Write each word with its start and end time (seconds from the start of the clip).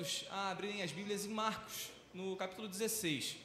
irmãos 0.00 0.24
a 0.30 0.50
abrirem 0.50 0.82
as 0.82 0.90
Bíblias 0.90 1.26
em 1.26 1.28
Marcos, 1.28 1.90
no 2.14 2.34
capítulo 2.34 2.66
16. 2.66 3.36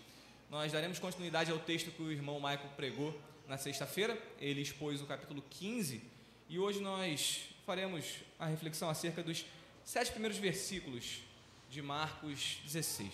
Nós 0.50 0.72
daremos 0.72 1.00
continuidade 1.00 1.52
ao 1.52 1.60
texto 1.60 1.92
que 1.92 2.02
o 2.02 2.10
irmão 2.10 2.36
Michael 2.36 2.70
pregou 2.78 3.14
na 3.46 3.58
sexta-feira. 3.58 4.18
Ele 4.40 4.62
expôs 4.62 5.02
o 5.02 5.06
capítulo 5.06 5.44
15 5.50 6.02
e 6.48 6.58
hoje 6.58 6.80
nós 6.80 7.50
faremos 7.66 8.06
a 8.40 8.46
reflexão 8.46 8.90
acerca 8.90 9.22
dos 9.22 9.46
sete 9.84 10.12
primeiros 10.12 10.38
versículos 10.38 11.20
de 11.70 11.82
Marcos 11.82 12.60
16. 12.64 13.12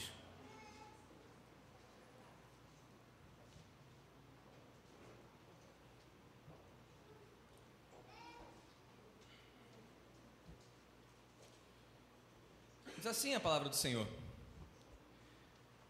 Diz 13.02 13.08
assim 13.08 13.34
a 13.34 13.40
palavra 13.40 13.68
do 13.68 13.76
Senhor. 13.76 14.06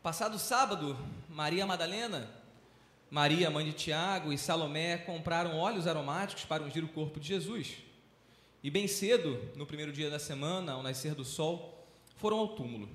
Passado 0.01 0.39
sábado, 0.39 0.97
Maria 1.27 1.65
Madalena, 1.65 2.31
Maria, 3.09 3.49
mãe 3.51 3.65
de 3.65 3.73
Tiago 3.73 4.31
e 4.31 4.37
Salomé 4.37 4.97
compraram 4.99 5.57
óleos 5.57 5.87
aromáticos 5.87 6.45
para 6.45 6.63
ungir 6.63 6.85
o 6.85 6.87
corpo 6.87 7.19
de 7.19 7.27
Jesus. 7.27 7.79
E 8.63 8.71
bem 8.71 8.87
cedo, 8.87 9.51
no 9.57 9.65
primeiro 9.65 9.91
dia 9.91 10.09
da 10.09 10.19
semana, 10.19 10.71
ao 10.71 10.81
nascer 10.81 11.13
do 11.13 11.25
sol, 11.25 11.85
foram 12.15 12.37
ao 12.37 12.47
túmulo. 12.55 12.87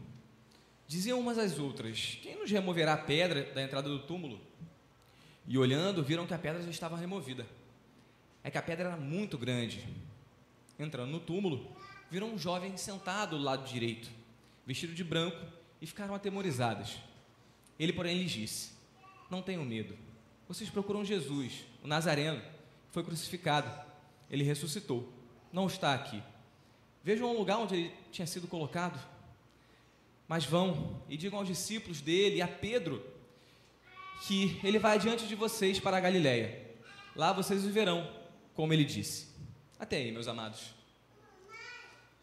Diziam 0.88 1.20
umas 1.20 1.36
às 1.36 1.58
outras: 1.58 2.18
Quem 2.22 2.38
nos 2.38 2.50
removerá 2.50 2.94
a 2.94 2.96
pedra 2.96 3.52
da 3.52 3.62
entrada 3.62 3.90
do 3.90 3.98
túmulo? 3.98 4.40
E 5.46 5.58
olhando, 5.58 6.02
viram 6.02 6.26
que 6.26 6.32
a 6.32 6.38
pedra 6.38 6.62
já 6.62 6.70
estava 6.70 6.96
removida. 6.96 7.46
É 8.42 8.50
que 8.50 8.56
a 8.56 8.62
pedra 8.62 8.88
era 8.88 8.96
muito 8.96 9.36
grande. 9.36 9.86
Entrando 10.78 11.10
no 11.10 11.20
túmulo, 11.20 11.70
viram 12.10 12.28
um 12.28 12.38
jovem 12.38 12.76
sentado 12.76 13.36
do 13.36 13.42
lado 13.42 13.68
direito, 13.68 14.08
vestido 14.66 14.94
de 14.94 15.04
branco, 15.04 15.44
e 15.80 15.86
ficaram 15.86 16.14
atemorizadas. 16.14 16.96
Ele, 17.78 17.92
porém, 17.92 18.18
lhes 18.18 18.30
disse: 18.30 18.72
Não 19.30 19.42
tenham 19.42 19.64
medo. 19.64 19.96
Vocês 20.48 20.70
procuram 20.70 21.04
Jesus, 21.04 21.64
o 21.82 21.88
Nazareno, 21.88 22.40
que 22.40 22.92
foi 22.92 23.02
crucificado. 23.02 23.70
Ele 24.30 24.44
ressuscitou. 24.44 25.12
Não 25.52 25.66
está 25.66 25.94
aqui. 25.94 26.22
Vejam 27.02 27.30
o 27.30 27.38
lugar 27.38 27.58
onde 27.58 27.74
ele 27.74 27.94
tinha 28.10 28.26
sido 28.26 28.46
colocado. 28.46 28.98
Mas 30.28 30.44
vão 30.44 31.02
e 31.08 31.16
digam 31.16 31.38
aos 31.38 31.48
discípulos 31.48 32.00
dele 32.00 32.36
e 32.36 32.42
a 32.42 32.48
Pedro 32.48 33.04
que 34.26 34.58
ele 34.64 34.78
vai 34.78 34.96
adiante 34.96 35.26
de 35.26 35.34
vocês 35.34 35.78
para 35.78 35.98
a 35.98 36.00
Galiléia. 36.00 36.66
Lá 37.14 37.32
vocês 37.32 37.64
o 37.64 37.70
verão, 37.70 38.10
como 38.54 38.72
ele 38.72 38.84
disse. 38.84 39.28
Até 39.78 39.96
aí, 39.98 40.10
meus 40.10 40.26
amados. 40.26 40.75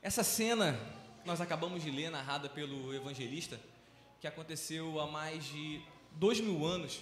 Essa 0.04 0.22
cena 0.22 0.78
nós 1.24 1.40
acabamos 1.40 1.82
de 1.82 1.90
ler, 1.90 2.12
narrada 2.12 2.50
pelo 2.50 2.94
evangelista, 2.94 3.58
que 4.20 4.28
aconteceu 4.28 5.00
há 5.00 5.08
mais 5.08 5.46
de 5.46 5.82
dois 6.12 6.42
mil 6.42 6.66
anos, 6.66 7.00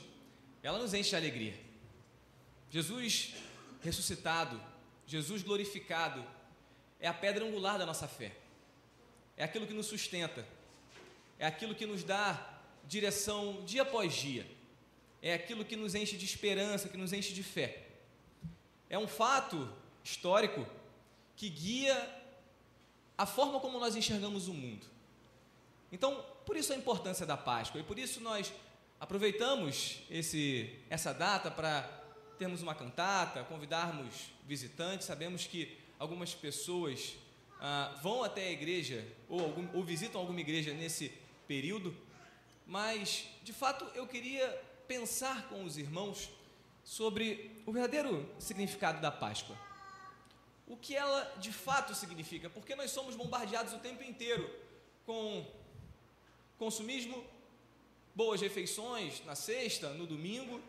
ela 0.62 0.78
nos 0.78 0.94
enche 0.94 1.10
de 1.10 1.16
alegria. 1.16 1.60
Jesus 2.70 3.34
ressuscitado, 3.82 4.62
Jesus 5.08 5.42
glorificado, 5.42 6.24
é 7.00 7.08
a 7.08 7.14
pedra 7.14 7.44
angular 7.44 7.80
da 7.80 7.88
nossa 7.88 8.08
fé, 8.08 8.38
é 9.36 9.44
aquilo 9.44 9.66
que 9.66 9.74
nos 9.74 9.88
sustenta, 9.88 10.48
é 11.40 11.48
aquilo 11.48 11.74
que 11.74 11.88
nos 11.88 12.04
dá 12.04 12.62
direção 12.88 13.66
dia 13.66 13.82
após 13.82 14.14
dia, 14.14 14.46
é 15.24 15.34
aquilo 15.34 15.66
que 15.66 15.76
nos 15.76 15.96
enche 15.96 16.16
de 16.16 16.26
esperança, 16.26 16.88
que 16.88 16.98
nos 16.98 17.14
enche 17.14 17.34
de 17.34 17.42
fé. 17.42 17.84
É 18.88 19.00
um 19.00 19.08
fato 19.08 19.68
histórico 20.04 20.68
que 21.36 21.50
guia 21.50 22.21
a 23.18 23.26
forma 23.26 23.60
como 23.60 23.80
nós 23.80 23.96
enxergamos 23.96 24.48
o 24.48 24.54
mundo. 24.54 24.86
Então, 25.92 26.24
por 26.46 26.56
isso 26.56 26.74
a 26.74 26.76
importância 26.76 27.26
da 27.26 27.38
Páscoa 27.38 27.80
e 27.80 27.84
por 27.84 28.00
isso 28.00 28.22
nós 28.22 28.52
aproveitamos 29.00 30.00
esse, 30.10 30.80
essa 30.90 31.14
data 31.14 31.52
para 31.52 31.82
termos 32.38 32.62
uma 32.62 32.74
cantata, 32.74 33.44
convidarmos 33.44 34.32
visitantes. 34.48 35.08
Sabemos 35.08 35.46
que 35.46 35.78
algumas 36.00 36.34
pessoas 36.34 37.16
ah, 37.60 37.96
vão 38.02 38.24
até 38.24 38.48
a 38.48 38.52
igreja 38.52 39.06
ou, 39.28 39.42
algum, 39.42 39.68
ou 39.74 39.84
visitam 39.84 40.20
alguma 40.20 40.40
igreja 40.40 40.74
nesse 40.74 41.12
período, 41.48 41.96
mas 42.66 43.26
de 43.44 43.54
fato 43.54 43.86
eu 43.94 44.08
queria 44.08 44.48
pensar 44.88 45.50
com 45.50 45.64
os 45.64 45.78
irmãos 45.78 46.30
sobre 46.84 47.62
o 47.66 47.72
verdadeiro 47.72 48.28
significado 48.40 49.02
da 49.02 49.12
Páscoa 49.12 49.56
o 50.72 50.78
que 50.78 50.96
ela 50.96 51.22
de 51.38 51.52
fato 51.52 51.94
significa, 51.94 52.50
porque 52.50 52.76
nós 52.76 52.92
somos 52.92 53.14
bombardeados 53.14 53.74
o 53.74 53.80
tempo 53.80 54.02
inteiro 54.02 54.50
com 55.06 55.46
consumismo, 56.58 57.22
boas 58.16 58.40
refeições 58.40 59.22
na 59.26 59.36
sexta, 59.36 59.90
no 59.90 60.08
domingo, 60.08 60.62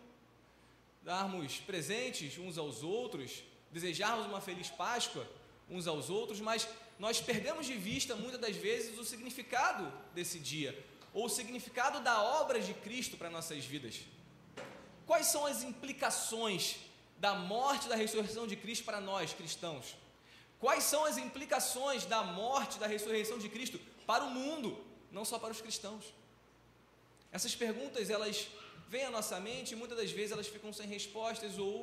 darmos 1.02 1.58
presentes 1.60 2.36
uns 2.36 2.58
aos 2.58 2.82
outros, 2.82 3.44
desejarmos 3.70 4.26
uma 4.26 4.40
feliz 4.40 4.68
Páscoa 4.70 5.24
uns 5.70 5.86
aos 5.86 6.10
outros, 6.10 6.40
mas 6.40 6.68
nós 6.98 7.20
perdemos 7.20 7.64
de 7.64 7.74
vista 7.74 8.16
muitas 8.16 8.40
das 8.40 8.56
vezes 8.56 8.98
o 8.98 9.04
significado 9.04 9.84
desse 10.12 10.40
dia, 10.40 10.76
ou 11.14 11.26
o 11.26 11.28
significado 11.28 12.00
da 12.00 12.20
obra 12.40 12.58
de 12.60 12.74
Cristo 12.74 13.16
para 13.16 13.30
nossas 13.30 13.64
vidas. 13.64 14.00
Quais 15.06 15.26
são 15.26 15.46
as 15.46 15.62
implicações 15.62 16.76
da 17.24 17.34
morte 17.34 17.88
da 17.88 17.96
ressurreição 18.02 18.44
de 18.52 18.56
Cristo 18.62 18.84
para 18.88 19.00
nós 19.00 19.32
cristãos? 19.32 19.86
Quais 20.58 20.82
são 20.92 21.04
as 21.04 21.16
implicações 21.26 22.04
da 22.04 22.20
morte 22.24 22.80
da 22.80 22.88
ressurreição 22.94 23.38
de 23.38 23.48
Cristo 23.48 23.78
para 24.10 24.24
o 24.24 24.30
mundo, 24.38 24.68
não 25.16 25.24
só 25.24 25.38
para 25.38 25.52
os 25.52 25.60
cristãos? 25.60 26.04
Essas 27.30 27.54
perguntas, 27.54 28.10
elas 28.10 28.48
vêm 28.88 29.04
à 29.04 29.10
nossa 29.18 29.38
mente 29.38 29.70
e 29.72 29.76
muitas 29.76 29.96
das 29.96 30.10
vezes 30.10 30.32
elas 30.32 30.48
ficam 30.48 30.72
sem 30.72 30.86
respostas 30.96 31.58
ou 31.58 31.74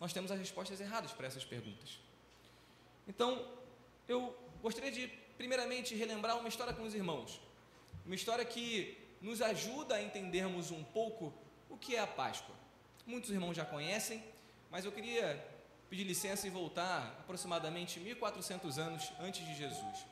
nós 0.00 0.12
temos 0.12 0.32
as 0.32 0.38
respostas 0.38 0.80
erradas 0.80 1.12
para 1.12 1.28
essas 1.28 1.44
perguntas. 1.44 2.00
Então, 3.06 3.30
eu 4.08 4.36
gostaria 4.60 4.90
de 4.90 5.06
primeiramente 5.38 5.94
relembrar 5.94 6.36
uma 6.40 6.48
história 6.48 6.74
com 6.74 6.82
os 6.82 6.92
irmãos. 6.92 7.40
Uma 8.04 8.16
história 8.16 8.44
que 8.44 8.98
nos 9.20 9.40
ajuda 9.40 9.94
a 9.94 10.02
entendermos 10.02 10.72
um 10.72 10.82
pouco 10.82 11.32
o 11.70 11.76
que 11.76 11.94
é 11.94 12.00
a 12.00 12.06
Páscoa. 12.06 12.56
Muitos 13.06 13.30
irmãos 13.30 13.54
já 13.56 13.64
conhecem, 13.64 14.20
mas 14.70 14.84
eu 14.84 14.92
queria 14.92 15.44
pedir 15.88 16.04
licença 16.04 16.46
e 16.46 16.50
voltar 16.50 17.16
aproximadamente 17.20 18.00
1400 18.00 18.78
anos 18.78 19.12
antes 19.20 19.46
de 19.46 19.54
Jesus. 19.54 20.06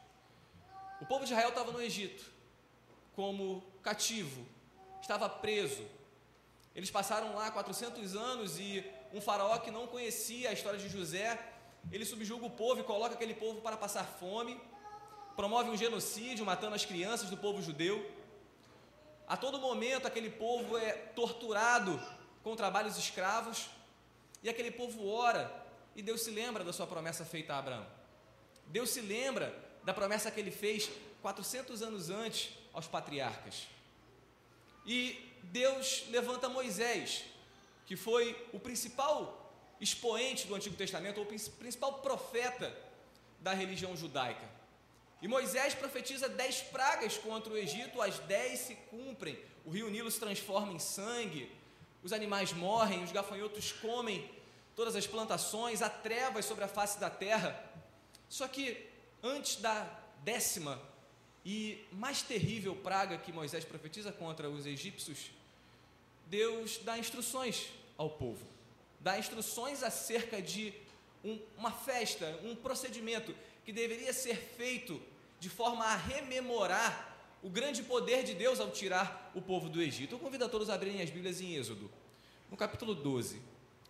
O 1.00 1.06
povo 1.06 1.24
de 1.24 1.32
Israel 1.32 1.48
estava 1.50 1.72
no 1.72 1.82
Egito, 1.82 2.24
como 3.14 3.62
cativo, 3.82 4.46
estava 5.00 5.28
preso. 5.28 5.84
Eles 6.74 6.90
passaram 6.90 7.34
lá 7.34 7.50
400 7.50 8.16
anos 8.16 8.58
e 8.58 8.84
um 9.12 9.20
faraó 9.20 9.58
que 9.58 9.70
não 9.70 9.86
conhecia 9.86 10.50
a 10.50 10.52
história 10.52 10.78
de 10.78 10.88
José, 10.88 11.38
ele 11.92 12.04
subjuga 12.04 12.46
o 12.46 12.50
povo 12.50 12.80
e 12.80 12.84
coloca 12.84 13.14
aquele 13.14 13.34
povo 13.34 13.60
para 13.60 13.76
passar 13.76 14.04
fome, 14.04 14.60
promove 15.36 15.70
um 15.70 15.76
genocídio, 15.76 16.44
matando 16.44 16.74
as 16.74 16.84
crianças 16.84 17.30
do 17.30 17.36
povo 17.36 17.62
judeu. 17.62 18.10
A 19.26 19.36
todo 19.36 19.58
momento 19.58 20.06
aquele 20.06 20.30
povo 20.30 20.76
é 20.76 20.92
torturado 20.92 22.00
com 22.42 22.56
trabalhos 22.56 22.96
escravos. 22.96 23.68
E 24.44 24.48
aquele 24.50 24.70
povo 24.70 25.08
ora, 25.08 25.50
e 25.96 26.02
Deus 26.02 26.20
se 26.20 26.30
lembra 26.30 26.62
da 26.62 26.72
sua 26.72 26.86
promessa 26.86 27.24
feita 27.24 27.54
a 27.54 27.58
Abraão. 27.58 27.86
Deus 28.66 28.90
se 28.90 29.00
lembra 29.00 29.58
da 29.82 29.94
promessa 29.94 30.30
que 30.30 30.38
ele 30.38 30.50
fez 30.50 30.90
400 31.22 31.82
anos 31.82 32.10
antes 32.10 32.50
aos 32.70 32.86
patriarcas. 32.86 33.66
E 34.84 35.32
Deus 35.44 36.04
levanta 36.10 36.46
Moisés, 36.46 37.24
que 37.86 37.96
foi 37.96 38.36
o 38.52 38.60
principal 38.60 39.50
expoente 39.80 40.46
do 40.46 40.54
Antigo 40.54 40.76
Testamento, 40.76 41.18
ou 41.18 41.24
o 41.24 41.28
principal 41.58 41.94
profeta 42.00 42.76
da 43.40 43.54
religião 43.54 43.96
judaica. 43.96 44.46
E 45.22 45.28
Moisés 45.28 45.74
profetiza 45.74 46.28
dez 46.28 46.60
pragas 46.60 47.16
contra 47.16 47.50
o 47.50 47.56
Egito, 47.56 48.02
as 48.02 48.18
dez 48.18 48.60
se 48.60 48.74
cumprem. 48.90 49.38
O 49.64 49.70
rio 49.70 49.88
Nilo 49.88 50.10
se 50.10 50.20
transforma 50.20 50.74
em 50.74 50.78
sangue, 50.78 51.50
os 52.04 52.12
animais 52.12 52.52
morrem, 52.52 53.02
os 53.02 53.10
gafanhotos 53.10 53.72
comem 53.72 54.30
todas 54.76 54.94
as 54.94 55.06
plantações, 55.06 55.80
há 55.80 55.88
trevas 55.88 56.44
sobre 56.44 56.62
a 56.62 56.68
face 56.68 57.00
da 57.00 57.08
terra. 57.08 57.58
Só 58.28 58.46
que 58.46 58.86
antes 59.22 59.56
da 59.56 59.88
décima 60.22 60.80
e 61.44 61.82
mais 61.90 62.22
terrível 62.22 62.76
praga 62.76 63.16
que 63.16 63.32
Moisés 63.32 63.64
profetiza 63.64 64.12
contra 64.12 64.50
os 64.50 64.66
egípcios, 64.66 65.30
Deus 66.26 66.78
dá 66.78 66.98
instruções 66.98 67.68
ao 67.96 68.10
povo, 68.10 68.44
dá 69.00 69.18
instruções 69.18 69.82
acerca 69.82 70.42
de 70.42 70.74
um, 71.24 71.38
uma 71.56 71.72
festa, 71.72 72.38
um 72.44 72.54
procedimento 72.54 73.34
que 73.64 73.72
deveria 73.72 74.12
ser 74.12 74.36
feito 74.36 75.00
de 75.40 75.48
forma 75.48 75.84
a 75.84 75.96
rememorar 75.96 77.13
o 77.44 77.50
grande 77.50 77.82
poder 77.82 78.24
de 78.24 78.32
Deus 78.32 78.58
ao 78.58 78.70
tirar 78.70 79.30
o 79.34 79.42
povo 79.42 79.68
do 79.68 79.82
Egito. 79.82 80.14
Eu 80.14 80.18
convido 80.18 80.46
a 80.46 80.48
todos 80.48 80.70
a 80.70 80.74
abrirem 80.74 81.02
as 81.02 81.10
Bíblias 81.10 81.42
em 81.42 81.54
Êxodo, 81.54 81.90
no 82.50 82.56
capítulo 82.56 82.94
12. 82.94 83.38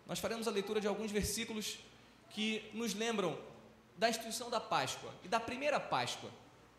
Nós 0.09 0.19
faremos 0.19 0.49
a 0.49 0.51
leitura 0.51 0.81
de 0.81 0.89
alguns 0.89 1.13
versículos 1.13 1.79
que 2.31 2.69
nos 2.75 2.95
lembram 2.95 3.39
da 3.97 4.11
instituição 4.11 4.51
da 4.51 4.59
Páscoa 4.59 5.15
e 5.23 5.29
da 5.29 5.39
primeira 5.39 5.79
Páscoa, 5.79 6.29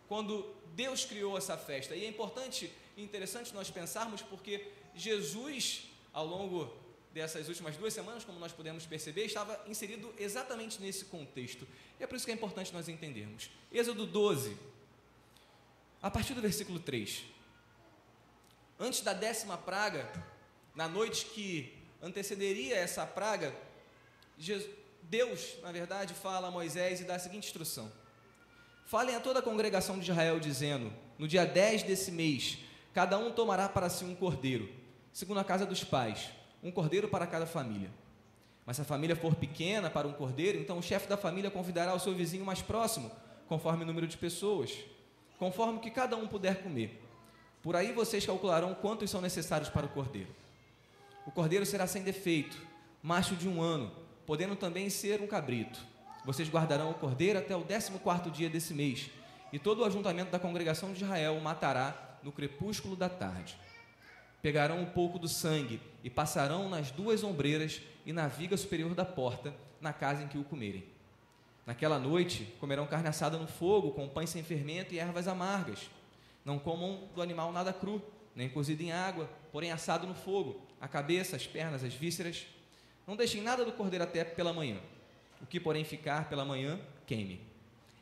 quando 0.09 0.53
Deus 0.75 1.05
criou 1.05 1.37
essa 1.37 1.57
festa. 1.57 1.95
E 1.95 2.03
é 2.03 2.09
importante 2.09 2.69
e 2.97 3.01
interessante 3.01 3.53
nós 3.53 3.71
pensarmos 3.71 4.21
porque 4.21 4.67
Jesus, 4.93 5.89
ao 6.11 6.27
longo 6.27 6.69
dessas 7.13 7.47
últimas 7.47 7.77
duas 7.77 7.93
semanas, 7.93 8.25
como 8.25 8.37
nós 8.37 8.51
podemos 8.51 8.85
perceber, 8.85 9.23
estava 9.23 9.57
inserido 9.65 10.13
exatamente 10.19 10.81
nesse 10.81 11.05
contexto. 11.05 11.65
E 11.97 12.03
é 12.03 12.07
por 12.07 12.17
isso 12.17 12.25
que 12.25 12.31
é 12.31 12.35
importante 12.35 12.73
nós 12.73 12.89
entendermos. 12.89 13.49
Êxodo 13.71 14.05
12, 14.05 14.57
a 16.05 16.11
partir 16.11 16.35
do 16.35 16.41
versículo 16.41 16.77
3. 16.77 17.23
Antes 18.79 19.01
da 19.01 19.11
décima 19.11 19.57
praga, 19.57 20.07
na 20.75 20.87
noite 20.87 21.25
que 21.25 21.75
antecederia 21.99 22.75
essa 22.75 23.07
praga, 23.07 23.51
Deus, 25.01 25.55
na 25.63 25.71
verdade, 25.71 26.13
fala 26.13 26.49
a 26.49 26.51
Moisés 26.51 27.01
e 27.01 27.05
dá 27.05 27.15
a 27.15 27.19
seguinte 27.19 27.47
instrução: 27.47 27.91
Falem 28.85 29.15
a 29.15 29.19
toda 29.19 29.39
a 29.39 29.41
congregação 29.41 29.97
de 29.97 30.03
Israel, 30.03 30.39
dizendo: 30.39 30.93
No 31.17 31.27
dia 31.27 31.43
10 31.43 31.81
desse 31.81 32.11
mês, 32.11 32.59
cada 32.93 33.17
um 33.17 33.31
tomará 33.31 33.67
para 33.67 33.89
si 33.89 34.05
um 34.05 34.13
cordeiro, 34.13 34.71
segundo 35.11 35.39
a 35.39 35.43
casa 35.43 35.65
dos 35.65 35.83
pais, 35.83 36.29
um 36.61 36.69
cordeiro 36.69 37.07
para 37.07 37.25
cada 37.25 37.47
família. 37.47 37.89
Mas 38.63 38.75
se 38.75 38.83
a 38.83 38.85
família 38.85 39.15
for 39.15 39.33
pequena 39.33 39.89
para 39.89 40.07
um 40.07 40.13
cordeiro, 40.13 40.59
então 40.59 40.77
o 40.77 40.83
chefe 40.83 41.07
da 41.07 41.17
família 41.17 41.49
convidará 41.49 41.95
o 41.95 41.99
seu 41.99 42.13
vizinho 42.13 42.45
mais 42.45 42.61
próximo, 42.61 43.11
conforme 43.47 43.83
o 43.83 43.87
número 43.87 44.05
de 44.05 44.17
pessoas, 44.17 44.85
conforme 45.37 45.79
que 45.79 45.91
cada 45.91 46.15
um 46.15 46.27
puder 46.27 46.61
comer. 46.61 47.01
Por 47.61 47.75
aí 47.75 47.91
vocês 47.91 48.25
calcularão 48.25 48.73
quantos 48.75 49.09
são 49.09 49.21
necessários 49.21 49.69
para 49.69 49.85
o 49.85 49.89
cordeiro. 49.89 50.29
O 51.25 51.31
cordeiro 51.31 51.65
será 51.65 51.87
sem 51.87 52.03
defeito, 52.03 52.61
macho 53.01 53.35
de 53.35 53.47
um 53.47 53.61
ano, 53.61 53.91
podendo 54.25 54.55
também 54.55 54.89
ser 54.89 55.21
um 55.21 55.27
cabrito. 55.27 55.79
Vocês 56.23 56.49
guardarão 56.49 56.91
o 56.91 56.95
cordeiro 56.95 57.39
até 57.39 57.55
o 57.55 57.63
décimo 57.63 57.99
quarto 57.99 58.29
dia 58.29 58.49
desse 58.49 58.73
mês, 58.73 59.09
e 59.51 59.59
todo 59.59 59.81
o 59.81 59.85
ajuntamento 59.85 60.31
da 60.31 60.39
congregação 60.39 60.91
de 60.91 61.03
Israel 61.03 61.35
o 61.35 61.41
matará 61.41 62.17
no 62.21 62.31
crepúsculo 62.31 62.95
da 62.95 63.09
tarde. 63.09 63.57
Pegarão 64.41 64.79
um 64.79 64.85
pouco 64.85 65.17
do 65.17 65.27
sangue 65.27 65.81
e 66.03 66.09
passarão 66.09 66.69
nas 66.69 66.91
duas 66.91 67.23
ombreiras 67.23 67.81
e 68.05 68.13
na 68.13 68.27
viga 68.27 68.55
superior 68.57 68.93
da 68.93 69.05
porta, 69.05 69.55
na 69.81 69.91
casa 69.91 70.23
em 70.23 70.27
que 70.27 70.37
o 70.37 70.43
comerem. 70.43 70.83
Naquela 71.65 71.97
noite 71.97 72.53
comerão 72.59 72.85
carne 72.85 73.07
assada 73.07 73.37
no 73.37 73.47
fogo, 73.47 73.91
com 73.91 74.07
pães 74.07 74.29
sem 74.29 74.43
fermento 74.43 74.93
e 74.93 74.99
ervas 74.99 75.27
amargas. 75.27 75.89
Não 76.43 76.59
comam 76.59 77.09
do 77.15 77.21
animal 77.21 77.51
nada 77.51 77.73
cru, 77.73 78.01
nem 78.35 78.47
cozido 78.47 78.83
em 78.83 78.91
água, 78.91 79.27
porém 79.51 79.71
assado 79.71 80.05
no 80.05 80.13
fogo, 80.13 80.61
a 80.79 80.87
cabeça, 80.87 81.35
as 81.35 81.47
pernas, 81.47 81.83
as 81.83 81.93
vísceras. 81.93 82.45
Não 83.07 83.15
deixem 83.15 83.41
nada 83.41 83.65
do 83.65 83.71
cordeiro 83.71 84.03
até 84.03 84.23
pela 84.23 84.53
manhã. 84.53 84.79
O 85.41 85.47
que, 85.47 85.59
porém, 85.59 85.83
ficar 85.83 86.29
pela 86.29 86.45
manhã, 86.45 86.79
queime. 87.07 87.41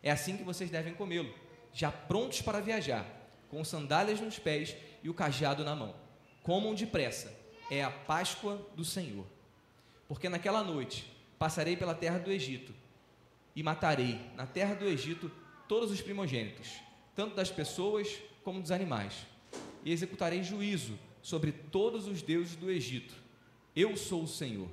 É 0.01 0.12
assim 0.12 0.36
que 0.36 0.44
vocês 0.44 0.69
devem 0.69 0.94
comê-lo, 0.94 1.33
já 1.71 1.89
prontos 1.89 2.42
para 2.42 2.60
viajar, 2.60 3.06
com 3.50 3.63
sandálias 3.63 4.19
nos 4.19 4.38
pés 4.38 4.75
e 5.01 5.10
o 5.10 5.13
cajado 5.13 5.63
na 5.63 5.74
mão. 5.74 5.95
Comam 6.42 6.74
depressa, 6.74 7.33
é 7.71 7.81
a 7.81 7.89
Páscoa 7.89 8.62
do 8.75 8.83
Senhor. 8.83 9.25
Porque 10.06 10.27
naquela 10.27 10.62
noite 10.62 11.10
passarei 11.39 11.77
pela 11.77 11.95
terra 11.95 12.19
do 12.19 12.30
Egito 12.30 12.82
e 13.55 13.61
matarei 13.61 14.19
na 14.35 14.45
terra 14.45 14.73
do 14.73 14.85
Egito 14.85 15.31
todos 15.67 15.91
os 15.91 16.01
primogênitos, 16.01 16.79
tanto 17.15 17.35
das 17.35 17.51
pessoas 17.51 18.09
como 18.44 18.61
dos 18.61 18.71
animais, 18.71 19.25
e 19.83 19.91
executarei 19.91 20.44
juízo 20.44 20.97
sobre 21.21 21.51
todos 21.51 22.07
os 22.07 22.21
deuses 22.21 22.55
do 22.55 22.69
Egito. 22.69 23.13
Eu 23.75 23.95
sou 23.95 24.23
o 24.23 24.27
Senhor. 24.27 24.67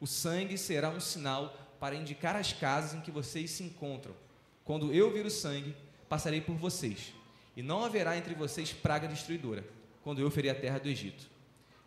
O 0.00 0.06
sangue 0.06 0.58
será 0.58 0.90
um 0.90 1.00
sinal 1.00 1.56
para 1.80 1.96
indicar 1.96 2.36
as 2.36 2.52
casas 2.52 2.94
em 2.94 3.00
que 3.00 3.10
vocês 3.10 3.50
se 3.50 3.62
encontram. 3.62 4.14
Quando 4.64 4.92
eu 4.92 5.12
vir 5.12 5.26
o 5.26 5.30
sangue, 5.30 5.74
passarei 6.08 6.40
por 6.40 6.54
vocês, 6.54 7.12
e 7.56 7.62
não 7.62 7.84
haverá 7.84 8.16
entre 8.16 8.34
vocês 8.34 8.72
praga 8.72 9.08
destruidora, 9.08 9.64
quando 10.04 10.20
eu 10.20 10.30
ferir 10.30 10.50
a 10.50 10.54
terra 10.54 10.78
do 10.78 10.88
Egito. 10.88 11.28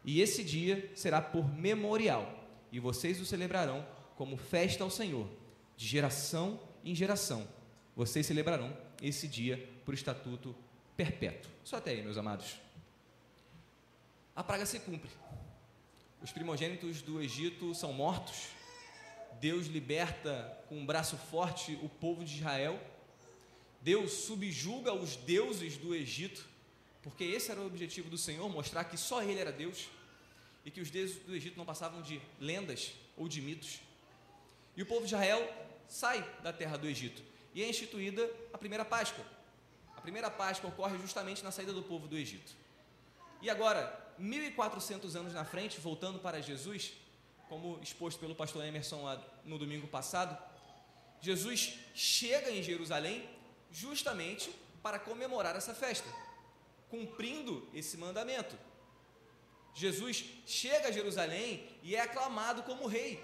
E 0.04 0.22
esse 0.22 0.44
dia 0.44 0.92
será 0.96 1.22
por 1.22 1.50
memorial, 1.54 2.44
e 2.72 2.80
vocês 2.80 3.20
o 3.22 3.26
celebrarão 3.26 3.86
como 4.16 4.38
festa 4.38 4.84
ao 4.84 4.90
Senhor, 4.90 5.28
de 5.76 5.88
geração 5.88 6.60
em 6.84 6.94
geração. 6.94 7.48
Vocês 7.96 8.26
celebrarão 8.26 8.76
esse 9.02 9.28
dia 9.28 9.70
por 9.84 9.94
estatuto 9.94 10.56
perpétuo. 10.96 11.52
Só 11.64 11.78
até 11.78 11.92
aí, 11.92 12.02
meus 12.02 12.18
amados. 12.18 12.58
A 14.36 14.44
praga 14.44 14.66
se 14.66 14.80
cumpre. 14.80 15.10
Os 16.22 16.32
primogênitos 16.32 17.02
do 17.02 17.22
Egito 17.22 17.74
são 17.74 17.94
mortos 17.94 18.56
Deus 19.40 19.68
liberta 19.68 20.58
com 20.68 20.80
um 20.80 20.86
braço 20.86 21.18
forte 21.18 21.78
o 21.82 21.90
povo 21.90 22.24
de 22.24 22.38
Israel. 22.38 22.80
Deus 23.82 24.12
subjuga 24.12 24.94
os 24.94 25.16
deuses 25.16 25.78
do 25.78 25.94
Egito, 25.94 26.46
porque 27.04 27.24
esse 27.24 27.52
era 27.52 27.60
o 27.60 27.68
objetivo 27.68 28.10
do 28.10 28.18
Senhor 28.18 28.50
mostrar 28.50 28.86
que 28.86 28.98
só 28.98 29.22
Ele 29.22 29.40
era 29.40 29.52
Deus 29.52 29.88
e 30.64 30.72
que 30.72 30.82
os 30.82 30.90
deuses 30.90 31.18
do 31.18 31.36
Egito 31.36 31.58
não 31.58 31.66
passavam 31.66 32.02
de 32.02 32.20
lendas 32.40 32.94
ou 33.16 33.28
de 33.28 33.42
mitos. 33.42 33.80
E 34.76 34.82
o 34.82 34.86
povo 34.86 35.02
de 35.02 35.14
Israel 35.14 35.48
sai 35.88 36.24
da 36.42 36.52
terra 36.52 36.78
do 36.78 36.88
Egito 36.88 37.22
e 37.54 37.64
é 37.64 37.70
instituída 37.70 38.30
a 38.52 38.58
primeira 38.58 38.84
Páscoa. 38.84 39.26
A 39.96 40.02
primeira 40.02 40.30
Páscoa 40.30 40.70
ocorre 40.70 40.98
justamente 40.98 41.44
na 41.44 41.52
saída 41.52 41.72
do 41.72 41.82
povo 41.82 42.08
do 42.08 42.18
Egito. 42.18 42.52
E 43.42 43.50
agora, 43.50 44.14
1400 44.18 45.16
anos 45.16 45.34
na 45.34 45.46
frente, 45.46 45.80
voltando 45.80 46.20
para 46.20 46.42
Jesus, 46.42 46.94
como 47.48 47.80
exposto 47.82 48.20
pelo 48.20 48.36
pastor 48.36 48.66
Emerson 48.66 49.20
no 49.46 49.58
domingo 49.58 49.88
passado, 49.88 50.38
Jesus 51.22 51.80
chega 51.94 52.52
em 52.52 52.62
Jerusalém 52.62 53.30
justamente 53.72 54.52
para 54.84 55.00
comemorar 55.00 55.56
essa 55.56 55.74
festa, 55.74 56.08
cumprindo 56.90 57.68
esse 57.74 57.98
mandamento. 57.98 58.58
Jesus 59.74 60.26
chega 60.46 60.90
a 60.90 60.92
Jerusalém 60.92 61.68
e 61.84 61.96
é 61.96 62.02
aclamado 62.02 62.64
como 62.64 62.88
rei. 62.88 63.24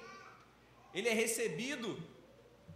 Ele 0.94 1.08
é 1.08 1.13
recebido 1.13 2.01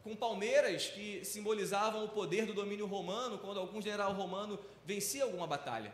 com 0.05 0.15
palmeiras 0.15 0.85
que 0.85 1.25
simbolizavam 1.25 2.05
o 2.05 2.09
poder 2.09 2.45
do 2.45 2.53
domínio 2.53 2.85
romano 2.85 3.39
quando 3.39 3.59
algum 3.59 3.81
general 3.81 4.13
romano 4.13 4.59
vencia 4.85 5.23
alguma 5.23 5.47
batalha. 5.47 5.91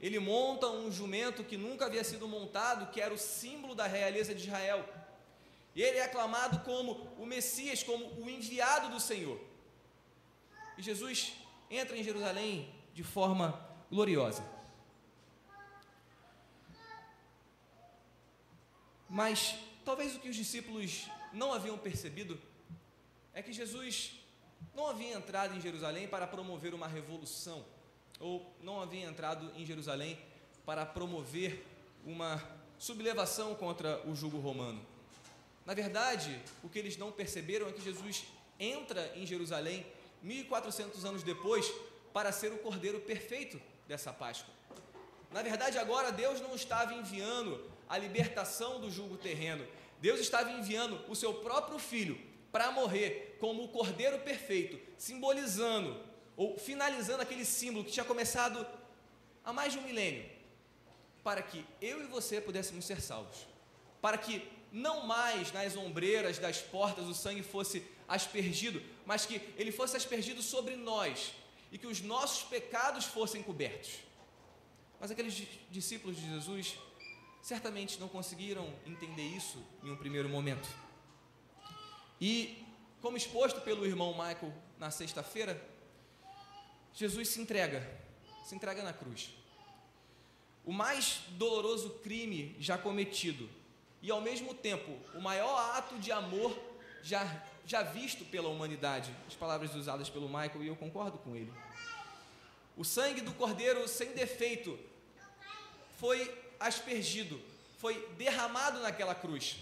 Ele 0.00 0.20
monta 0.20 0.68
um 0.68 0.88
jumento 0.88 1.42
que 1.42 1.56
nunca 1.56 1.86
havia 1.86 2.04
sido 2.04 2.28
montado, 2.28 2.92
que 2.92 3.00
era 3.00 3.12
o 3.12 3.18
símbolo 3.18 3.74
da 3.74 3.88
realeza 3.88 4.32
de 4.32 4.44
Israel. 4.44 4.88
E 5.74 5.82
ele 5.82 5.98
é 5.98 6.04
aclamado 6.04 6.60
como 6.60 6.92
o 7.18 7.26
Messias, 7.26 7.82
como 7.82 8.06
o 8.22 8.30
enviado 8.30 8.88
do 8.90 9.00
Senhor. 9.00 9.40
E 10.78 10.82
Jesus 10.82 11.32
entra 11.68 11.96
em 11.96 12.04
Jerusalém 12.04 12.72
de 12.94 13.02
forma 13.02 13.68
gloriosa. 13.90 14.44
Mas 19.08 19.56
talvez 19.84 20.14
o 20.14 20.20
que 20.20 20.28
os 20.28 20.36
discípulos 20.36 21.08
não 21.32 21.52
haviam 21.52 21.76
percebido 21.76 22.40
é 23.34 23.42
que 23.42 23.52
Jesus 23.52 24.12
não 24.74 24.86
havia 24.86 25.14
entrado 25.14 25.56
em 25.56 25.60
Jerusalém 25.60 26.06
para 26.06 26.26
promover 26.26 26.72
uma 26.72 26.86
revolução 26.86 27.64
ou 28.20 28.54
não 28.62 28.80
havia 28.80 29.04
entrado 29.04 29.50
em 29.56 29.66
Jerusalém 29.66 30.18
para 30.64 30.86
promover 30.86 31.66
uma 32.06 32.42
sublevação 32.78 33.54
contra 33.54 34.00
o 34.08 34.14
jugo 34.14 34.38
romano. 34.38 34.80
Na 35.66 35.74
verdade, 35.74 36.40
o 36.62 36.68
que 36.68 36.78
eles 36.78 36.96
não 36.96 37.10
perceberam 37.10 37.68
é 37.68 37.72
que 37.72 37.82
Jesus 37.82 38.24
entra 38.58 39.12
em 39.16 39.26
Jerusalém 39.26 39.84
1400 40.22 41.04
anos 41.04 41.22
depois 41.22 41.70
para 42.12 42.30
ser 42.30 42.52
o 42.52 42.58
cordeiro 42.58 43.00
perfeito 43.00 43.60
dessa 43.88 44.12
Páscoa. 44.12 44.54
Na 45.32 45.42
verdade, 45.42 45.76
agora 45.76 46.12
Deus 46.12 46.40
não 46.40 46.54
estava 46.54 46.94
enviando 46.94 47.68
a 47.88 47.98
libertação 47.98 48.80
do 48.80 48.90
jugo 48.90 49.16
terreno. 49.16 49.66
Deus 50.00 50.20
estava 50.20 50.52
enviando 50.52 51.00
o 51.08 51.16
seu 51.16 51.34
próprio 51.34 51.78
filho 51.78 52.33
para 52.54 52.70
morrer 52.70 53.36
como 53.40 53.64
o 53.64 53.68
cordeiro 53.68 54.20
perfeito, 54.20 54.78
simbolizando 54.96 56.00
ou 56.36 56.56
finalizando 56.56 57.20
aquele 57.20 57.44
símbolo 57.44 57.84
que 57.84 57.90
tinha 57.90 58.04
começado 58.04 58.64
há 59.44 59.52
mais 59.52 59.72
de 59.72 59.80
um 59.80 59.82
milênio, 59.82 60.24
para 61.24 61.42
que 61.42 61.66
eu 61.82 62.00
e 62.00 62.06
você 62.06 62.40
pudéssemos 62.40 62.84
ser 62.84 63.00
salvos, 63.00 63.44
para 64.00 64.16
que 64.16 64.48
não 64.70 65.04
mais 65.04 65.50
nas 65.50 65.76
ombreiras 65.76 66.38
das 66.38 66.58
portas 66.58 67.08
o 67.08 67.14
sangue 67.14 67.42
fosse 67.42 67.84
aspergido, 68.06 68.80
mas 69.04 69.26
que 69.26 69.40
ele 69.56 69.72
fosse 69.72 69.96
aspergido 69.96 70.40
sobre 70.40 70.76
nós 70.76 71.34
e 71.72 71.76
que 71.76 71.88
os 71.88 72.00
nossos 72.02 72.44
pecados 72.44 73.04
fossem 73.04 73.42
cobertos. 73.42 73.94
Mas 75.00 75.10
aqueles 75.10 75.42
discípulos 75.72 76.16
de 76.16 76.28
Jesus 76.28 76.78
certamente 77.42 77.98
não 77.98 78.06
conseguiram 78.06 78.72
entender 78.86 79.26
isso 79.26 79.60
em 79.82 79.90
um 79.90 79.96
primeiro 79.96 80.28
momento. 80.28 80.68
E, 82.20 82.64
como 83.00 83.16
exposto 83.16 83.60
pelo 83.60 83.86
irmão 83.86 84.12
Michael 84.12 84.52
na 84.78 84.90
sexta-feira, 84.90 85.60
Jesus 86.92 87.28
se 87.28 87.40
entrega, 87.40 87.86
se 88.44 88.54
entrega 88.54 88.82
na 88.82 88.92
cruz. 88.92 89.30
O 90.64 90.72
mais 90.72 91.22
doloroso 91.30 91.90
crime 92.02 92.56
já 92.58 92.78
cometido 92.78 93.48
e 94.00 94.10
ao 94.10 94.20
mesmo 94.20 94.54
tempo 94.54 94.92
o 95.14 95.20
maior 95.20 95.76
ato 95.76 95.98
de 95.98 96.10
amor 96.10 96.58
já 97.02 97.24
já 97.66 97.82
visto 97.82 98.24
pela 98.24 98.48
humanidade. 98.48 99.14
As 99.26 99.34
palavras 99.34 99.74
usadas 99.74 100.08
pelo 100.10 100.28
Michael 100.28 100.62
e 100.62 100.68
eu 100.68 100.76
concordo 100.76 101.18
com 101.18 101.34
ele. 101.34 101.52
O 102.76 102.84
sangue 102.84 103.20
do 103.20 103.32
cordeiro 103.32 103.86
sem 103.88 104.12
defeito 104.12 104.78
foi 105.96 106.32
aspergido, 106.58 107.40
foi 107.78 108.06
derramado 108.16 108.80
naquela 108.80 109.14
cruz, 109.14 109.56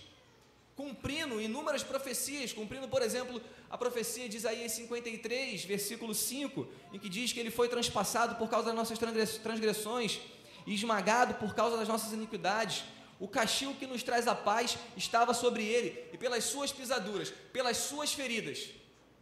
cumprindo 0.82 1.40
inúmeras 1.40 1.84
profecias, 1.84 2.52
cumprindo, 2.52 2.88
por 2.88 3.02
exemplo, 3.02 3.40
a 3.70 3.78
profecia 3.78 4.28
de 4.28 4.36
Isaías 4.36 4.72
53, 4.72 5.64
versículo 5.64 6.12
5, 6.12 6.66
em 6.92 6.98
que 6.98 7.08
diz 7.08 7.32
que 7.32 7.38
ele 7.38 7.52
foi 7.52 7.68
transpassado 7.68 8.34
por 8.34 8.50
causa 8.50 8.66
das 8.66 8.74
nossas 8.74 8.98
transgressões 9.38 10.20
e 10.66 10.74
esmagado 10.74 11.34
por 11.34 11.54
causa 11.54 11.76
das 11.76 11.86
nossas 11.86 12.12
iniquidades. 12.12 12.82
O 13.20 13.28
castigo 13.28 13.76
que 13.76 13.86
nos 13.86 14.02
traz 14.02 14.26
a 14.26 14.34
paz 14.34 14.76
estava 14.96 15.32
sobre 15.32 15.64
ele, 15.64 16.04
e 16.12 16.18
pelas 16.18 16.42
suas 16.42 16.72
pisaduras, 16.72 17.30
pelas 17.52 17.76
suas 17.76 18.12
feridas, 18.12 18.70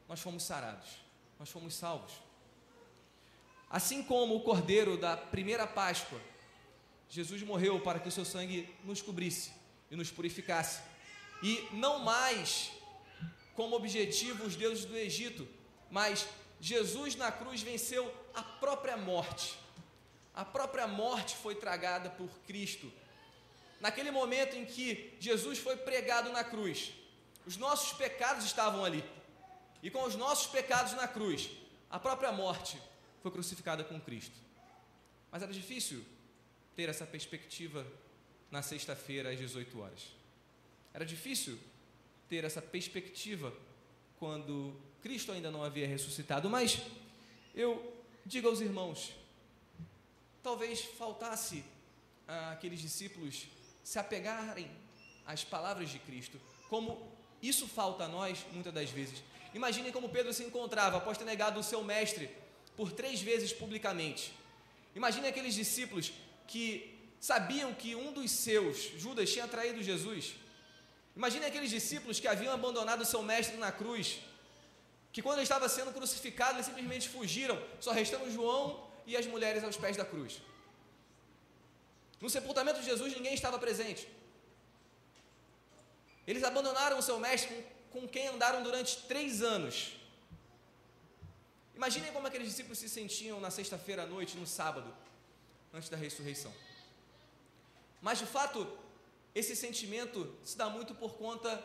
nós 0.09 0.19
fomos 0.19 0.43
sarados, 0.43 0.89
nós 1.39 1.51
fomos 1.51 1.75
salvos. 1.75 2.15
Assim 3.69 4.03
como 4.03 4.35
o 4.35 4.41
cordeiro 4.41 4.97
da 4.97 5.15
primeira 5.15 5.67
Páscoa, 5.67 6.19
Jesus 7.11 7.43
morreu 7.43 7.79
para 7.81 8.01
que 8.01 8.09
o 8.09 8.13
seu 8.13 8.25
sangue 8.25 8.67
nos 8.83 9.03
cobrisse 9.03 9.53
e 9.91 9.97
nos 9.97 10.11
purificasse. 10.11 10.90
E 11.43 11.69
não 11.73 12.01
mais 12.01 12.71
como 13.55 13.77
objetivo 13.77 14.45
os 14.45 14.57
deuses 14.57 14.85
do 14.85 14.97
Egito, 14.97 15.47
mas 15.91 16.27
Jesus 16.61 17.17
na 17.17 17.33
cruz 17.33 17.63
venceu 17.63 18.13
a 18.35 18.43
própria 18.43 18.97
morte. 18.97 19.59
A 20.35 20.45
própria 20.45 20.87
morte 20.87 21.37
foi 21.37 21.55
tragada 21.55 22.11
por 22.11 22.29
Cristo. 22.47 22.93
Naquele 23.81 24.11
momento 24.11 24.57
em 24.57 24.65
que 24.65 25.17
Jesus 25.19 25.59
foi 25.59 25.77
pregado 25.77 26.31
na 26.31 26.45
cruz, 26.45 26.93
os 27.47 27.57
nossos 27.57 27.93
pecados 27.95 28.45
estavam 28.45 28.85
ali. 28.85 29.03
E 29.83 29.91
com 29.91 30.05
os 30.05 30.15
nossos 30.15 30.47
pecados 30.47 30.93
na 30.93 31.09
cruz, 31.09 31.51
a 31.89 31.99
própria 31.99 32.31
morte 32.31 32.81
foi 33.23 33.31
crucificada 33.31 33.83
com 33.83 34.01
Cristo. 34.01 34.37
Mas 35.31 35.43
era 35.43 35.53
difícil 35.53 36.05
ter 36.77 36.89
essa 36.89 37.07
perspectiva 37.07 37.87
na 38.51 38.63
sexta-feira 38.63 39.31
às 39.31 39.39
18 39.39 39.81
horas. 39.81 40.20
Era 40.93 41.05
difícil 41.05 41.59
ter 42.29 42.45
essa 42.45 42.61
perspectiva 42.61 43.53
quando 44.19 44.75
Cristo 45.03 45.33
ainda 45.33 45.51
não 45.51 45.63
havia 45.65 45.87
ressuscitado, 45.87 46.51
mas 46.51 46.81
eu 47.55 47.97
digo 48.25 48.49
aos 48.49 48.61
irmãos, 48.61 49.13
talvez 50.43 50.83
faltasse 50.83 51.65
àqueles 52.53 52.81
discípulos 52.81 53.47
se 53.83 53.99
apegarem 53.99 54.71
às 55.27 55.43
palavras 55.43 55.91
de 55.91 55.99
Cristo, 55.99 56.41
como 56.69 57.11
isso 57.43 57.67
falta 57.67 58.05
a 58.05 58.09
nós 58.09 58.45
muitas 58.53 58.73
das 58.73 58.91
vezes. 58.91 59.23
Imaginem 59.55 59.91
como 59.91 60.09
Pedro 60.09 60.33
se 60.33 60.45
encontrava 60.45 60.99
após 60.99 61.19
ter 61.19 61.25
negado 61.25 61.59
o 61.59 61.65
seu 61.65 61.83
mestre 61.83 62.31
por 62.77 62.93
três 62.93 63.21
vezes 63.21 63.53
publicamente. 63.53 64.33
Imagine 64.95 65.29
aqueles 65.29 65.55
discípulos 65.55 66.13
que 66.47 66.99
sabiam 67.19 67.73
que 67.75 67.95
um 67.95 68.13
dos 68.13 68.31
seus, 68.31 68.77
Judas, 68.99 69.33
tinha 69.33 69.49
traído 69.49 69.83
Jesus. 69.83 70.35
Imagine 71.21 71.45
aqueles 71.45 71.71
discípulos 71.79 72.19
que 72.19 72.29
haviam 72.33 72.53
abandonado 72.59 73.03
o 73.03 73.09
seu 73.13 73.23
mestre 73.31 73.57
na 73.65 73.71
cruz, 73.71 74.07
que 75.13 75.21
quando 75.25 75.37
ele 75.39 75.49
estava 75.49 75.67
sendo 75.69 75.93
crucificado, 75.97 76.55
eles 76.57 76.65
simplesmente 76.69 77.07
fugiram, 77.15 77.57
só 77.79 77.91
restando 77.93 78.31
João 78.37 78.63
e 79.07 79.15
as 79.21 79.27
mulheres 79.27 79.63
aos 79.63 79.77
pés 79.77 79.99
da 79.99 80.07
cruz. 80.13 80.41
No 82.23 82.31
sepultamento 82.37 82.81
de 82.81 82.87
Jesus, 82.87 83.13
ninguém 83.15 83.35
estava 83.35 83.59
presente. 83.59 84.09
Eles 86.27 86.43
abandonaram 86.43 86.97
o 86.99 87.03
seu 87.03 87.19
mestre 87.27 87.55
com, 87.55 88.01
com 88.01 88.09
quem 88.09 88.27
andaram 88.29 88.63
durante 88.63 88.97
três 89.13 89.43
anos. 89.43 89.77
Imaginem 91.81 92.13
como 92.15 92.29
aqueles 92.29 92.49
discípulos 92.49 92.79
se 92.79 92.89
sentiam 92.89 93.39
na 93.41 93.51
sexta-feira 93.51 94.05
à 94.05 94.07
noite, 94.07 94.39
no 94.39 94.47
sábado, 94.47 94.91
antes 95.75 95.91
da 95.91 95.99
ressurreição. 95.99 96.55
Mas 98.01 98.19
de 98.19 98.25
fato, 98.25 98.67
esse 99.35 99.55
sentimento 99.55 100.33
se 100.43 100.57
dá 100.57 100.69
muito 100.69 100.95
por 100.95 101.15
conta 101.15 101.63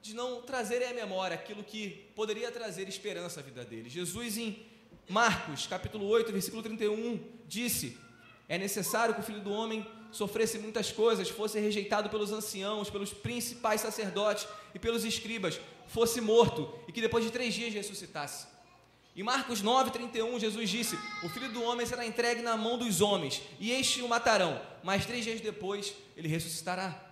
de 0.00 0.14
não 0.14 0.40
trazerem 0.42 0.88
à 0.88 0.94
memória 0.94 1.34
aquilo 1.34 1.64
que 1.64 2.08
poderia 2.14 2.50
trazer 2.50 2.88
esperança 2.88 3.40
à 3.40 3.42
vida 3.42 3.64
deles. 3.64 3.92
Jesus, 3.92 4.38
em 4.38 4.64
Marcos, 5.08 5.66
capítulo 5.66 6.06
8, 6.06 6.32
versículo 6.32 6.62
31, 6.62 7.20
disse: 7.46 7.98
É 8.48 8.56
necessário 8.56 9.14
que 9.14 9.20
o 9.20 9.24
filho 9.24 9.40
do 9.40 9.50
homem 9.50 9.86
sofresse 10.12 10.58
muitas 10.58 10.90
coisas, 10.90 11.28
fosse 11.28 11.58
rejeitado 11.60 12.08
pelos 12.08 12.32
anciãos, 12.32 12.88
pelos 12.88 13.12
principais 13.12 13.80
sacerdotes 13.80 14.46
e 14.74 14.78
pelos 14.78 15.04
escribas, 15.04 15.60
fosse 15.88 16.20
morto 16.20 16.72
e 16.88 16.92
que 16.92 17.00
depois 17.00 17.24
de 17.24 17.30
três 17.30 17.52
dias 17.52 17.74
ressuscitasse. 17.74 18.55
Em 19.16 19.22
Marcos 19.22 19.62
9,31, 19.62 20.38
Jesus 20.38 20.68
disse: 20.68 20.98
O 21.24 21.28
filho 21.30 21.50
do 21.50 21.62
homem 21.62 21.86
será 21.86 22.04
entregue 22.04 22.42
na 22.42 22.54
mão 22.54 22.76
dos 22.76 23.00
homens, 23.00 23.40
e 23.58 23.72
estes 23.72 24.02
o 24.02 24.08
matarão, 24.08 24.60
mas 24.84 25.06
três 25.06 25.24
dias 25.24 25.40
depois 25.40 25.94
ele 26.14 26.28
ressuscitará. 26.28 27.02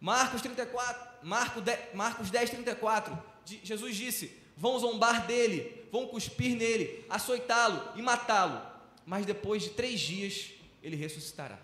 Marcos 0.00 0.40
34, 0.40 1.06
Marcos 1.22 1.62
10, 1.62 1.94
Marcos 1.94 2.30
10 2.30 2.50
34, 2.50 3.22
Jesus 3.62 3.96
disse: 3.96 4.42
Vão 4.56 4.78
zombar 4.78 5.26
dele, 5.26 5.86
vão 5.92 6.06
cuspir 6.06 6.56
nele, 6.56 7.04
açoitá-lo 7.10 7.86
e 7.94 8.00
matá-lo, 8.00 8.58
mas 9.04 9.26
depois 9.26 9.62
de 9.62 9.70
três 9.70 10.00
dias 10.00 10.52
ele 10.82 10.96
ressuscitará. 10.96 11.58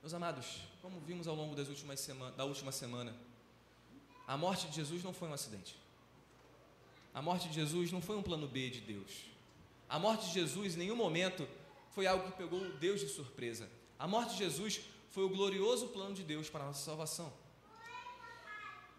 Meus 0.00 0.14
amados, 0.14 0.60
como 0.80 1.00
vimos 1.00 1.26
ao 1.26 1.34
longo 1.34 1.56
das 1.56 1.68
últimas 1.68 1.98
semana, 1.98 2.30
da 2.36 2.44
última 2.44 2.70
semana, 2.70 3.12
a 4.24 4.36
morte 4.36 4.68
de 4.68 4.76
Jesus 4.76 5.02
não 5.02 5.12
foi 5.12 5.28
um 5.28 5.32
acidente. 5.32 5.82
A 7.14 7.22
morte 7.22 7.48
de 7.48 7.54
Jesus 7.54 7.92
não 7.92 8.02
foi 8.02 8.16
um 8.16 8.22
plano 8.22 8.48
B 8.48 8.68
de 8.68 8.80
Deus. 8.80 9.12
A 9.88 10.00
morte 10.00 10.26
de 10.26 10.34
Jesus 10.34 10.74
em 10.74 10.78
nenhum 10.78 10.96
momento 10.96 11.46
foi 11.92 12.08
algo 12.08 12.28
que 12.28 12.36
pegou 12.36 12.60
Deus 12.72 13.00
de 13.00 13.08
surpresa. 13.08 13.70
A 13.96 14.08
morte 14.08 14.32
de 14.32 14.38
Jesus 14.38 14.80
foi 15.10 15.22
o 15.22 15.28
glorioso 15.28 15.88
plano 15.88 16.12
de 16.12 16.24
Deus 16.24 16.50
para 16.50 16.64
a 16.64 16.66
nossa 16.66 16.84
salvação. 16.84 17.32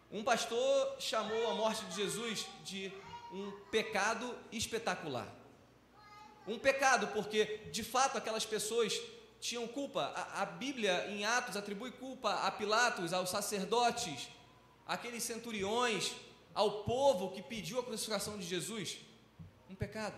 Um 0.09 0.23
pastor 0.23 0.95
chamou 0.97 1.51
a 1.51 1.55
morte 1.55 1.83
de 1.87 1.95
Jesus 1.97 2.47
de 2.63 2.89
um 3.33 3.51
pecado 3.69 4.33
espetacular. 4.49 5.27
Um 6.47 6.57
pecado, 6.57 7.07
porque 7.07 7.67
de 7.69 7.83
fato 7.83 8.17
aquelas 8.17 8.45
pessoas 8.45 8.97
tinham 9.41 9.67
culpa. 9.67 10.13
A, 10.15 10.43
a, 10.43 10.45
Bíblia, 10.45 11.07
em 11.09 11.25
Atos, 11.25 11.57
atribui 11.57 11.91
culpa 11.91 12.31
a 12.31 12.51
Pilatos, 12.51 13.11
aos 13.11 13.29
sacerdotes, 13.29 14.29
aqueles 14.87 15.23
centuriões, 15.23 16.13
ao 16.55 16.83
povo 16.83 17.31
que 17.31 17.41
pediu 17.43 17.79
a 17.79 17.83
crucificação 17.83 18.39
de 18.39 18.45
Jesus, 18.47 18.97
um 19.69 19.75
pecado. 19.75 20.15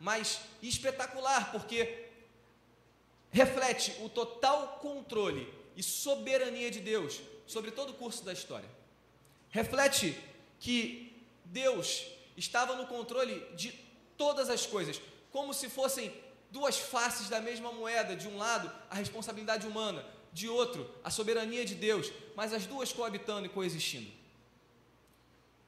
Mas 0.00 0.40
espetacular, 0.60 1.52
porque 1.52 2.08
reflete 3.30 3.94
o 4.02 4.08
total 4.08 4.78
controle 4.80 5.52
e 5.76 5.82
soberania 5.82 6.70
de 6.70 6.80
Deus 6.80 7.20
sobre 7.46 7.70
todo 7.70 7.90
o 7.90 7.94
curso 7.94 8.24
da 8.24 8.32
história. 8.32 8.68
Reflete 9.50 10.18
que 10.58 11.14
Deus 11.44 12.06
estava 12.36 12.74
no 12.74 12.86
controle 12.86 13.38
de 13.54 13.72
todas 14.16 14.48
as 14.48 14.64
coisas, 14.64 15.00
como 15.30 15.52
se 15.52 15.68
fossem 15.68 16.12
duas 16.50 16.78
faces 16.78 17.28
da 17.28 17.40
mesma 17.40 17.72
moeda, 17.72 18.16
de 18.16 18.26
um 18.28 18.38
lado 18.38 18.72
a 18.90 18.94
responsabilidade 18.94 19.66
humana, 19.66 20.04
de 20.32 20.48
outro 20.48 20.90
a 21.04 21.10
soberania 21.10 21.64
de 21.64 21.74
Deus, 21.74 22.10
mas 22.34 22.52
as 22.52 22.64
duas 22.64 22.92
coabitando 22.92 23.46
e 23.46 23.50
coexistindo. 23.50 24.21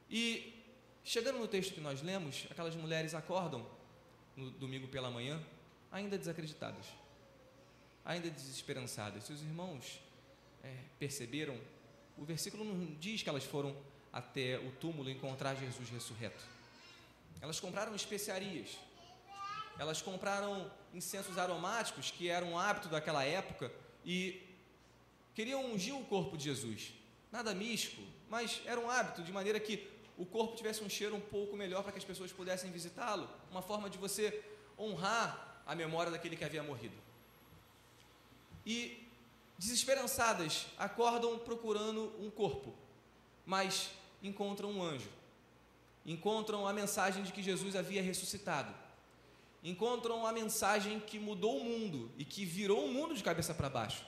E 0.09 0.63
chegando 1.03 1.39
no 1.39 1.47
texto 1.47 1.73
que 1.73 1.81
nós 1.81 2.01
lemos, 2.01 2.47
aquelas 2.49 2.75
mulheres 2.75 3.13
acordam 3.13 3.65
no 4.35 4.51
domingo 4.51 4.87
pela 4.87 5.09
manhã, 5.09 5.41
ainda 5.91 6.17
desacreditadas, 6.17 6.85
ainda 8.03 8.29
desesperançadas. 8.29 9.23
Se 9.23 9.33
os 9.33 9.41
irmãos 9.41 10.01
é, 10.63 10.73
perceberam, 10.99 11.59
o 12.17 12.25
versículo 12.25 12.63
não 12.63 12.95
diz 12.95 13.23
que 13.23 13.29
elas 13.29 13.43
foram 13.43 13.75
até 14.11 14.57
o 14.59 14.71
túmulo 14.73 15.09
encontrar 15.09 15.55
Jesus 15.55 15.89
ressurreto. 15.89 16.43
Elas 17.41 17.59
compraram 17.59 17.93
especiarias, 17.95 18.77
elas 19.77 20.01
compraram 20.01 20.71
incensos 20.93 21.37
aromáticos, 21.37 22.11
que 22.11 22.29
eram 22.29 22.53
um 22.53 22.59
hábito 22.59 22.87
daquela 22.87 23.23
época, 23.23 23.71
e 24.05 24.41
queriam 25.33 25.65
ungir 25.65 25.95
o 25.95 26.05
corpo 26.05 26.37
de 26.37 26.45
Jesus. 26.45 26.93
Nada 27.31 27.53
místico, 27.53 28.01
mas 28.29 28.61
era 28.65 28.79
um 28.79 28.89
hábito, 28.89 29.21
de 29.21 29.31
maneira 29.33 29.59
que 29.59 29.94
o 30.17 30.25
corpo 30.25 30.55
tivesse 30.55 30.83
um 30.83 30.89
cheiro 30.89 31.15
um 31.15 31.21
pouco 31.21 31.55
melhor 31.55 31.83
para 31.83 31.91
que 31.91 31.97
as 31.97 32.03
pessoas 32.03 32.31
pudessem 32.31 32.71
visitá-lo, 32.71 33.29
uma 33.51 33.61
forma 33.61 33.89
de 33.89 33.97
você 33.97 34.43
honrar 34.77 35.61
a 35.65 35.75
memória 35.75 36.11
daquele 36.11 36.35
que 36.35 36.43
havia 36.43 36.63
morrido. 36.63 36.95
E 38.65 39.07
desesperançadas 39.57 40.67
acordam 40.77 41.37
procurando 41.39 42.13
um 42.19 42.29
corpo, 42.29 42.73
mas 43.45 43.91
encontram 44.23 44.71
um 44.71 44.81
anjo. 44.81 45.09
Encontram 46.05 46.67
a 46.67 46.73
mensagem 46.73 47.23
de 47.23 47.33
que 47.33 47.41
Jesus 47.41 47.75
havia 47.75 48.01
ressuscitado. 48.01 48.73
Encontram 49.63 50.25
a 50.25 50.31
mensagem 50.31 50.99
que 50.99 51.17
mudou 51.17 51.57
o 51.59 51.63
mundo 51.63 52.11
e 52.17 52.23
que 52.23 52.45
virou 52.45 52.85
o 52.85 52.93
mundo 52.93 53.15
de 53.15 53.23
cabeça 53.23 53.53
para 53.53 53.69
baixo. 53.69 54.05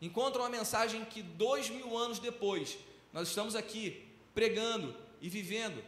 Encontram 0.00 0.44
a 0.44 0.48
mensagem 0.48 1.04
que 1.04 1.22
dois 1.22 1.68
mil 1.68 1.96
anos 1.96 2.18
depois 2.18 2.78
nós 3.12 3.28
estamos 3.28 3.56
aqui 3.56 4.08
pregando 4.32 4.94
e 5.20 5.28
vivendo. 5.28 5.82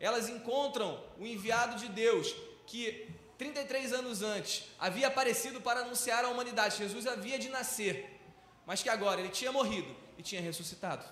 Elas 0.00 0.28
encontram 0.28 1.02
o 1.18 1.26
enviado 1.26 1.76
de 1.76 1.88
Deus 1.88 2.34
que 2.66 3.08
33 3.36 3.92
anos 3.92 4.22
antes 4.22 4.64
havia 4.78 5.06
aparecido 5.06 5.60
para 5.60 5.80
anunciar 5.80 6.24
à 6.24 6.28
humanidade. 6.28 6.78
Jesus 6.78 7.06
havia 7.06 7.38
de 7.38 7.48
nascer, 7.48 8.20
mas 8.66 8.82
que 8.82 8.88
agora 8.88 9.20
ele 9.20 9.30
tinha 9.30 9.52
morrido 9.52 9.94
e 10.16 10.22
tinha 10.22 10.40
ressuscitado. 10.40 11.04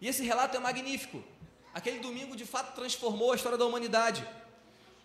E 0.00 0.08
esse 0.08 0.22
relato 0.22 0.56
é 0.56 0.60
magnífico. 0.60 1.22
Aquele 1.72 1.98
domingo 1.98 2.36
de 2.36 2.44
fato 2.44 2.74
transformou 2.74 3.32
a 3.32 3.36
história 3.36 3.58
da 3.58 3.64
humanidade. 3.64 4.26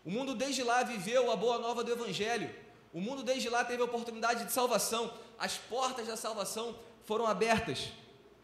O 0.06 0.12
mundo 0.12 0.36
desde 0.36 0.64
lá 0.64 0.84
viveu 0.84 1.32
a 1.32 1.36
boa 1.36 1.58
nova 1.58 1.84
do 1.84 1.92
Evangelho. 1.92 2.54
O 2.94 3.00
mundo 3.00 3.24
desde 3.24 3.50
lá 3.50 3.64
teve 3.64 3.82
a 3.82 3.86
oportunidade 3.86 4.46
de 4.46 4.52
salvação. 4.52 5.14
As 5.38 5.58
portas 5.58 6.08
da 6.08 6.18
salvação 6.18 6.78
foram 7.06 7.26
abertas. 7.26 7.90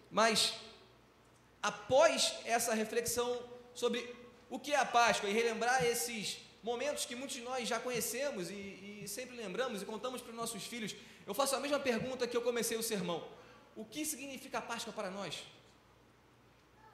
Mas, 0.10 0.53
após 1.69 2.36
essa 2.45 2.74
reflexão 2.81 3.29
sobre 3.74 4.00
o 4.50 4.57
que 4.60 4.72
é 4.74 4.77
a 4.77 4.86
Páscoa 4.86 5.29
e 5.29 5.34
relembrar 5.34 5.84
esses 5.84 6.38
momentos 6.62 7.05
que 7.05 7.15
muitos 7.15 7.36
de 7.38 7.41
nós 7.41 7.67
já 7.67 7.79
conhecemos 7.79 8.50
e, 8.50 9.01
e 9.03 9.07
sempre 9.07 9.36
lembramos 9.36 9.81
e 9.81 9.86
contamos 9.86 10.22
para 10.22 10.31
os 10.31 10.36
nossos 10.36 10.63
filhos, 10.63 10.95
eu 11.25 11.34
faço 11.34 11.55
a 11.55 11.60
mesma 11.60 11.79
pergunta 11.79 12.27
que 12.27 12.38
eu 12.38 12.43
comecei 12.50 12.77
o 12.77 12.84
sermão: 12.84 13.19
O 13.75 13.84
que 13.84 14.05
significa 14.05 14.60
a 14.60 14.62
Páscoa 14.62 14.93
para 14.93 15.10
nós? 15.10 15.43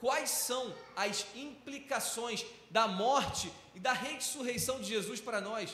quais 0.01 0.31
são 0.31 0.73
as 0.95 1.27
implicações 1.35 2.43
da 2.71 2.87
morte 2.87 3.53
e 3.75 3.79
da 3.79 3.93
ressurreição 3.93 4.81
de 4.81 4.87
Jesus 4.87 5.21
para 5.21 5.39
nós. 5.39 5.71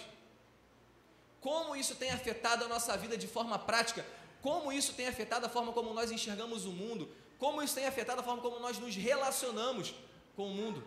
Como 1.40 1.74
isso 1.78 1.96
tem 1.96 2.10
afetado 2.10 2.66
a 2.66 2.68
nossa 2.68 2.96
vida 2.98 3.18
de 3.18 3.26
forma 3.26 3.58
prática, 3.58 4.06
como 4.42 4.72
isso 4.80 4.94
tem 4.94 5.08
afetado 5.08 5.46
a 5.46 5.50
forma 5.50 5.72
como 5.72 5.94
nós 5.94 6.12
enxergamos 6.12 6.66
o 6.66 6.74
mundo, 6.74 7.10
como 7.38 7.62
isso 7.62 7.76
tem 7.76 7.86
afetado 7.86 8.22
a 8.22 8.24
forma 8.24 8.42
como 8.42 8.60
nós 8.60 8.80
nos 8.80 8.96
relacionamos 8.96 9.94
com 10.36 10.48
o 10.52 10.54
mundo. 10.54 10.84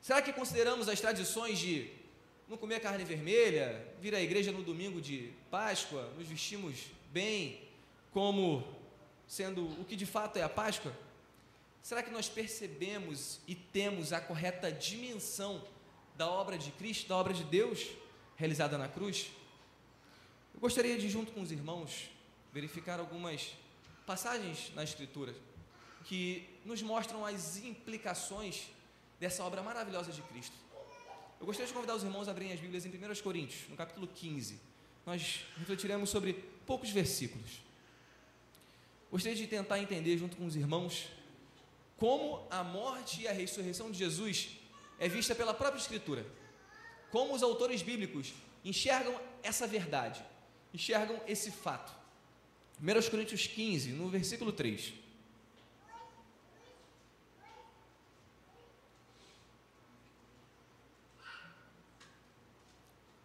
Será 0.00 0.22
que 0.22 0.32
consideramos 0.32 0.88
as 0.88 1.00
tradições 1.00 1.58
de 1.58 1.90
não 2.48 2.56
comer 2.56 2.80
carne 2.80 3.04
vermelha, 3.04 3.86
vir 4.00 4.14
à 4.14 4.20
igreja 4.20 4.50
no 4.50 4.62
domingo 4.62 5.00
de 5.00 5.32
Páscoa, 5.50 6.10
nos 6.16 6.26
vestimos 6.26 6.86
bem, 7.10 7.60
como 8.10 8.66
sendo 9.26 9.66
o 9.80 9.84
que 9.84 9.94
de 9.94 10.06
fato 10.06 10.38
é 10.38 10.42
a 10.42 10.48
Páscoa? 10.48 10.92
Será 11.82 12.02
que 12.02 12.10
nós 12.10 12.28
percebemos 12.28 13.40
e 13.46 13.54
temos 13.54 14.12
a 14.12 14.20
correta 14.20 14.72
dimensão 14.72 15.62
da 16.16 16.28
obra 16.28 16.56
de 16.56 16.70
Cristo, 16.72 17.08
da 17.08 17.16
obra 17.16 17.34
de 17.34 17.44
Deus 17.44 17.86
realizada 18.36 18.78
na 18.78 18.88
cruz? 18.88 19.30
Eu 20.54 20.60
gostaria 20.60 20.98
de, 20.98 21.08
junto 21.08 21.32
com 21.32 21.40
os 21.42 21.52
irmãos, 21.52 22.10
verificar 22.52 22.98
algumas 22.98 23.52
passagens 24.08 24.72
na 24.74 24.82
Escritura 24.82 25.34
que 26.06 26.48
nos 26.64 26.80
mostram 26.80 27.26
as 27.26 27.58
implicações 27.58 28.70
dessa 29.20 29.44
obra 29.44 29.62
maravilhosa 29.62 30.10
de 30.10 30.22
Cristo. 30.22 30.56
Eu 31.38 31.44
gostaria 31.44 31.66
de 31.66 31.74
convidar 31.74 31.94
os 31.94 32.02
irmãos 32.02 32.26
a 32.26 32.30
abrirem 32.30 32.54
as 32.54 32.58
Bíblias 32.58 32.86
em 32.86 32.88
1 32.88 33.22
Coríntios, 33.22 33.68
no 33.68 33.76
capítulo 33.76 34.06
15. 34.06 34.58
Nós 35.04 35.40
refletiremos 35.58 36.08
sobre 36.08 36.32
poucos 36.66 36.88
versículos. 36.88 37.60
Gostaria 39.10 39.36
de 39.36 39.46
tentar 39.46 39.78
entender, 39.78 40.16
junto 40.16 40.38
com 40.38 40.46
os 40.46 40.56
irmãos, 40.56 41.08
como 41.98 42.46
a 42.50 42.64
morte 42.64 43.20
e 43.20 43.28
a 43.28 43.32
ressurreição 43.32 43.90
de 43.90 43.98
Jesus 43.98 44.56
é 44.98 45.06
vista 45.06 45.34
pela 45.34 45.52
própria 45.52 45.82
Escritura. 45.82 46.24
Como 47.10 47.34
os 47.34 47.42
autores 47.42 47.82
bíblicos 47.82 48.32
enxergam 48.64 49.20
essa 49.42 49.66
verdade, 49.66 50.24
enxergam 50.72 51.20
esse 51.26 51.50
fato. 51.50 51.97
1 52.80 53.10
Coríntios 53.10 53.46
15, 53.46 53.90
no 53.90 54.08
versículo 54.08 54.52
3. 54.52 54.92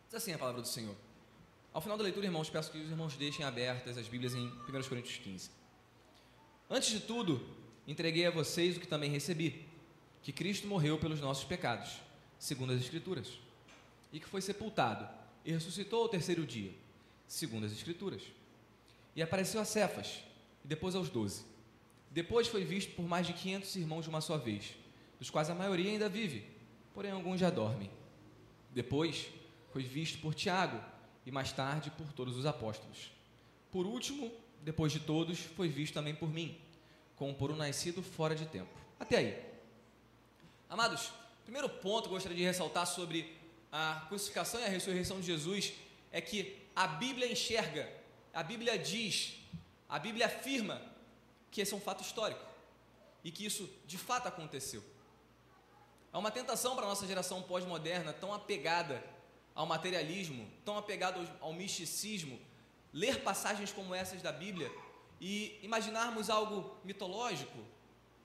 Diz 0.08 0.16
assim 0.16 0.34
a 0.34 0.38
palavra 0.38 0.62
do 0.62 0.68
Senhor. 0.68 0.96
Ao 1.72 1.82
final 1.82 1.98
da 1.98 2.04
leitura, 2.04 2.26
irmãos, 2.26 2.50
peço 2.50 2.72
que 2.72 2.78
os 2.78 2.90
irmãos 2.90 3.16
deixem 3.16 3.46
abertas 3.46 3.98
as 3.98 4.08
Bíblias 4.08 4.36
em 4.36 4.48
1 4.48 4.88
Coríntios 4.88 5.18
15. 5.18 5.50
Antes 6.70 6.90
de 6.90 7.00
tudo, 7.00 7.44
entreguei 7.88 8.26
a 8.26 8.32
vocês 8.32 8.78
o 8.78 8.80
que 8.80 8.88
também 8.88 9.10
recebi: 9.10 9.68
que 10.22 10.32
Cristo 10.32 10.68
morreu 10.68 10.98
pelos 10.98 11.20
nossos 11.20 11.44
pecados, 11.44 12.00
segundo 12.40 12.74
as 12.74 12.82
Escrituras, 12.82 13.40
e 14.12 14.20
que 14.20 14.28
foi 14.28 14.42
sepultado 14.42 15.08
e 15.46 15.52
ressuscitou 15.52 16.04
ao 16.04 16.10
terceiro 16.10 16.46
dia, 16.46 16.72
segundo 17.28 17.66
as 17.66 17.72
Escrituras. 17.72 18.22
E 19.16 19.22
apareceu 19.22 19.62
a 19.62 19.66
Cefas, 19.66 20.20
e 20.64 20.68
depois 20.68 20.96
aos 20.96 21.10
doze. 21.10 21.46
Depois 22.10 22.48
foi 22.48 22.64
visto 22.64 22.96
por 22.96 23.06
mais 23.06 23.26
de 23.28 23.34
quinhentos 23.34 23.76
irmãos 23.76 24.04
de 24.04 24.10
uma 24.10 24.22
só 24.22 24.38
vez, 24.38 24.76
dos 25.20 25.30
quais 25.30 25.50
a 25.50 25.56
maioria 25.56 25.92
ainda 25.92 26.10
vive, 26.10 26.46
porém 26.94 27.12
alguns 27.12 27.40
já 27.40 27.50
dormem. 27.50 27.90
Depois 28.72 29.28
foi 29.72 29.84
visto 29.84 30.20
por 30.20 30.34
Tiago, 30.34 30.80
e 31.26 31.32
mais 31.32 31.52
tarde 31.52 31.90
por 31.92 32.12
todos 32.14 32.38
os 32.38 32.46
apóstolos. 32.46 33.12
Por 33.72 33.86
último, 33.86 34.32
depois 34.62 34.92
de 34.92 35.00
todos, 35.00 35.40
foi 35.40 35.70
visto 35.70 35.94
também 35.94 36.14
por 36.14 36.32
mim 36.32 36.60
como 37.16 37.34
por 37.34 37.52
um 37.52 37.56
nascido 37.56 38.02
fora 38.02 38.36
de 38.36 38.46
tempo. 38.46 38.72
Até 39.00 39.18
aí. 39.18 39.44
Amados, 40.70 41.12
primeiro 41.44 41.70
ponto 41.70 42.04
que 42.04 42.10
eu 42.10 42.14
gostaria 42.14 42.38
de 42.38 42.44
ressaltar 42.44 42.86
sobre 42.88 43.32
a 43.72 44.06
crucificação 44.08 44.60
e 44.60 44.66
a 44.66 44.70
ressurreição 44.70 45.20
de 45.20 45.28
Jesus 45.28 45.74
é 46.12 46.20
que 46.20 46.58
a 46.76 46.88
Bíblia 46.88 47.32
enxerga, 47.32 47.90
a 48.34 48.42
Bíblia 48.42 48.78
diz, 48.80 49.36
a 49.88 50.00
Bíblia 50.00 50.26
afirma 50.26 50.82
que 51.52 51.62
esse 51.62 51.74
é 51.74 51.78
um 51.78 51.82
fato 51.82 52.02
histórico 52.02 52.44
e 53.24 53.32
que 53.32 53.46
isso 53.46 53.70
de 53.86 53.98
fato 53.98 54.28
aconteceu. 54.28 54.84
É 56.12 56.18
uma 56.18 56.32
tentação 56.32 56.76
para 56.76 56.86
a 56.86 56.90
nossa 56.90 57.06
geração 57.06 57.42
pós-moderna, 57.44 58.12
tão 58.12 58.34
apegada 58.34 59.04
ao 59.54 59.66
materialismo, 59.66 60.50
tão 60.66 60.78
apegada 60.78 61.20
ao, 61.20 61.50
ao 61.50 61.54
misticismo, 61.54 62.40
ler 62.92 63.22
passagens 63.22 63.72
como 63.72 63.94
essas 63.94 64.22
da 64.22 64.32
Bíblia 64.32 64.72
e 65.22 65.60
imaginarmos 65.62 66.30
algo 66.30 66.76
mitológico, 66.84 67.58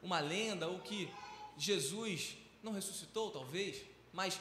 uma 0.03 0.21
lenda, 0.21 0.69
ou 0.69 0.81
que 0.81 1.11
Jesus 1.57 2.37
não 2.63 2.73
ressuscitou, 2.73 3.31
talvez, 3.31 3.83
mas 4.13 4.41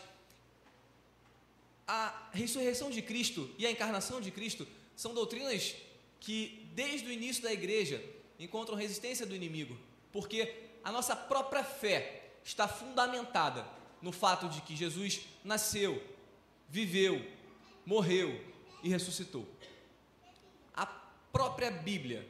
a 1.87 2.29
ressurreição 2.31 2.89
de 2.89 3.01
Cristo 3.01 3.49
e 3.57 3.65
a 3.65 3.71
encarnação 3.71 4.19
de 4.19 4.31
Cristo 4.31 4.67
são 4.97 5.13
doutrinas 5.13 5.75
que, 6.19 6.67
desde 6.73 7.07
o 7.07 7.11
início 7.11 7.43
da 7.43 7.53
igreja, 7.53 8.03
encontram 8.39 8.75
resistência 8.75 9.27
do 9.27 9.35
inimigo, 9.35 9.77
porque 10.11 10.53
a 10.83 10.91
nossa 10.91 11.15
própria 11.15 11.63
fé 11.63 12.31
está 12.43 12.67
fundamentada 12.67 13.65
no 14.01 14.11
fato 14.11 14.49
de 14.49 14.59
que 14.61 14.75
Jesus 14.75 15.21
nasceu, 15.43 16.03
viveu, 16.67 17.23
morreu 17.85 18.43
e 18.81 18.89
ressuscitou. 18.89 19.47
A 20.75 20.87
própria 21.31 21.69
Bíblia 21.69 22.27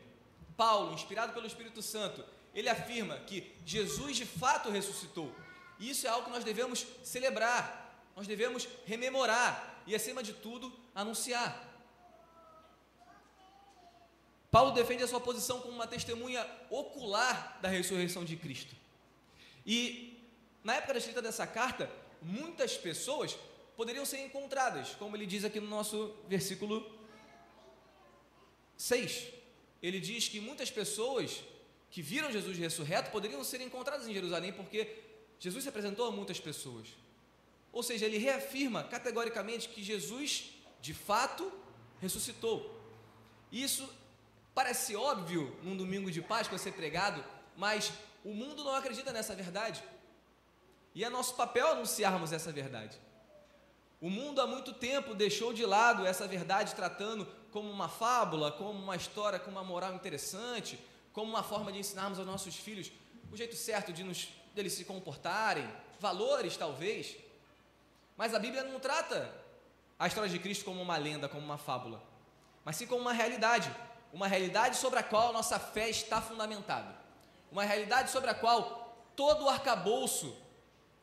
Paulo, 0.57 0.93
inspirado 0.93 1.31
pelo 1.31 1.47
Espírito 1.47 1.81
Santo, 1.81 2.25
ele 2.53 2.67
afirma 2.67 3.17
que 3.19 3.55
Jesus 3.65 4.17
de 4.17 4.25
fato 4.25 4.69
ressuscitou. 4.69 5.33
E 5.79 5.89
isso 5.89 6.05
é 6.05 6.09
algo 6.09 6.25
que 6.25 6.31
nós 6.31 6.43
devemos 6.43 6.85
celebrar, 7.01 8.03
nós 8.15 8.27
devemos 8.27 8.67
rememorar 8.85 9.83
e, 9.85 9.95
acima 9.95 10.21
de 10.21 10.33
tudo, 10.33 10.73
anunciar. 10.93 11.66
Paulo 14.49 14.71
defende 14.71 15.03
a 15.03 15.07
sua 15.07 15.19
posição 15.19 15.59
como 15.59 15.73
uma 15.73 15.87
testemunha 15.87 16.45
ocular 16.69 17.59
da 17.61 17.69
ressurreição 17.69 18.23
de 18.23 18.35
Cristo. 18.35 18.75
E, 19.65 20.17
na 20.63 20.75
época 20.75 20.93
da 20.93 20.99
escrita 20.99 21.21
dessa 21.21 21.45
carta, 21.45 21.91
muitas 22.21 22.77
pessoas 22.77 23.37
poderiam 23.75 24.05
ser 24.05 24.19
encontradas, 24.25 24.95
como 24.95 25.15
ele 25.15 25.25
diz 25.25 25.43
aqui 25.43 25.59
no 25.59 25.67
nosso 25.67 26.15
versículo 26.27 26.89
6 28.77 29.37
ele 29.81 29.99
diz 29.99 30.27
que 30.27 30.39
muitas 30.39 30.71
pessoas 30.71 31.43
que 31.89 32.01
viram 32.01 32.31
Jesus 32.31 32.57
ressurreto 32.57 33.11
poderiam 33.11 33.43
ser 33.43 33.61
encontradas 33.61 34.07
em 34.07 34.13
Jerusalém, 34.13 34.51
porque 34.51 34.95
Jesus 35.39 35.63
se 35.63 35.69
apresentou 35.69 36.07
a 36.07 36.11
muitas 36.11 36.39
pessoas. 36.39 36.87
Ou 37.71 37.83
seja, 37.83 38.05
ele 38.05 38.17
reafirma 38.17 38.83
categoricamente 38.83 39.69
que 39.69 39.83
Jesus, 39.83 40.51
de 40.81 40.93
fato, 40.93 41.51
ressuscitou. 42.01 42.75
Isso 43.51 43.87
parece 44.57 44.95
óbvio 44.95 45.55
num 45.61 45.77
domingo 45.77 46.09
de 46.09 46.19
Páscoa 46.19 46.57
ser 46.57 46.71
pregado, 46.71 47.23
mas 47.55 47.93
o 48.25 48.33
mundo 48.33 48.63
não 48.63 48.73
acredita 48.73 49.13
nessa 49.13 49.35
verdade. 49.35 49.83
E 50.95 51.03
é 51.03 51.09
nosso 51.11 51.35
papel 51.35 51.67
anunciarmos 51.67 52.33
essa 52.33 52.51
verdade. 52.51 52.97
O 54.01 54.09
mundo 54.09 54.41
há 54.41 54.47
muito 54.47 54.73
tempo 54.73 55.13
deixou 55.13 55.53
de 55.53 55.63
lado 55.63 56.07
essa 56.07 56.27
verdade, 56.27 56.73
tratando 56.73 57.27
como 57.51 57.69
uma 57.69 57.87
fábula, 57.87 58.51
como 58.51 58.71
uma 58.71 58.95
história 58.95 59.37
com 59.37 59.51
uma 59.51 59.63
moral 59.63 59.93
interessante, 59.93 60.79
como 61.13 61.29
uma 61.29 61.43
forma 61.43 61.71
de 61.71 61.77
ensinarmos 61.77 62.17
aos 62.17 62.27
nossos 62.27 62.55
filhos 62.55 62.91
o 63.31 63.37
jeito 63.37 63.55
certo 63.55 63.93
de 63.93 64.03
nos, 64.03 64.27
se 64.69 64.85
comportarem, 64.85 65.71
valores 65.99 66.57
talvez. 66.57 67.15
Mas 68.17 68.33
a 68.33 68.39
Bíblia 68.39 68.63
não 68.63 68.79
trata 68.79 69.31
a 69.99 70.07
história 70.07 70.27
de 70.27 70.39
Cristo 70.39 70.65
como 70.65 70.81
uma 70.81 70.97
lenda, 70.97 71.29
como 71.29 71.45
uma 71.45 71.59
fábula, 71.59 72.01
mas 72.65 72.75
sim 72.75 72.87
como 72.87 73.01
uma 73.01 73.13
realidade, 73.13 73.69
uma 74.13 74.27
realidade 74.27 74.77
sobre 74.77 74.99
a 74.99 75.03
qual 75.03 75.33
nossa 75.33 75.59
fé 75.59 75.89
está 75.89 76.21
fundamentada. 76.21 76.95
uma 77.51 77.63
realidade 77.63 78.11
sobre 78.11 78.29
a 78.29 78.33
qual 78.33 79.09
todo 79.15 79.45
o 79.45 79.49
arcabouço 79.49 80.35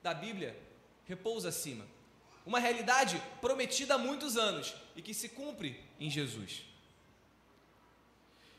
da 0.02 0.12
Bíblia 0.12 0.56
repousa 1.04 1.48
acima. 1.48 1.86
Uma 2.44 2.58
realidade 2.58 3.20
prometida 3.40 3.94
há 3.94 3.98
muitos 3.98 4.36
anos 4.36 4.74
e 4.94 5.00
que 5.00 5.14
se 5.14 5.30
cumpre 5.30 5.82
em 5.98 6.10
Jesus. 6.10 6.64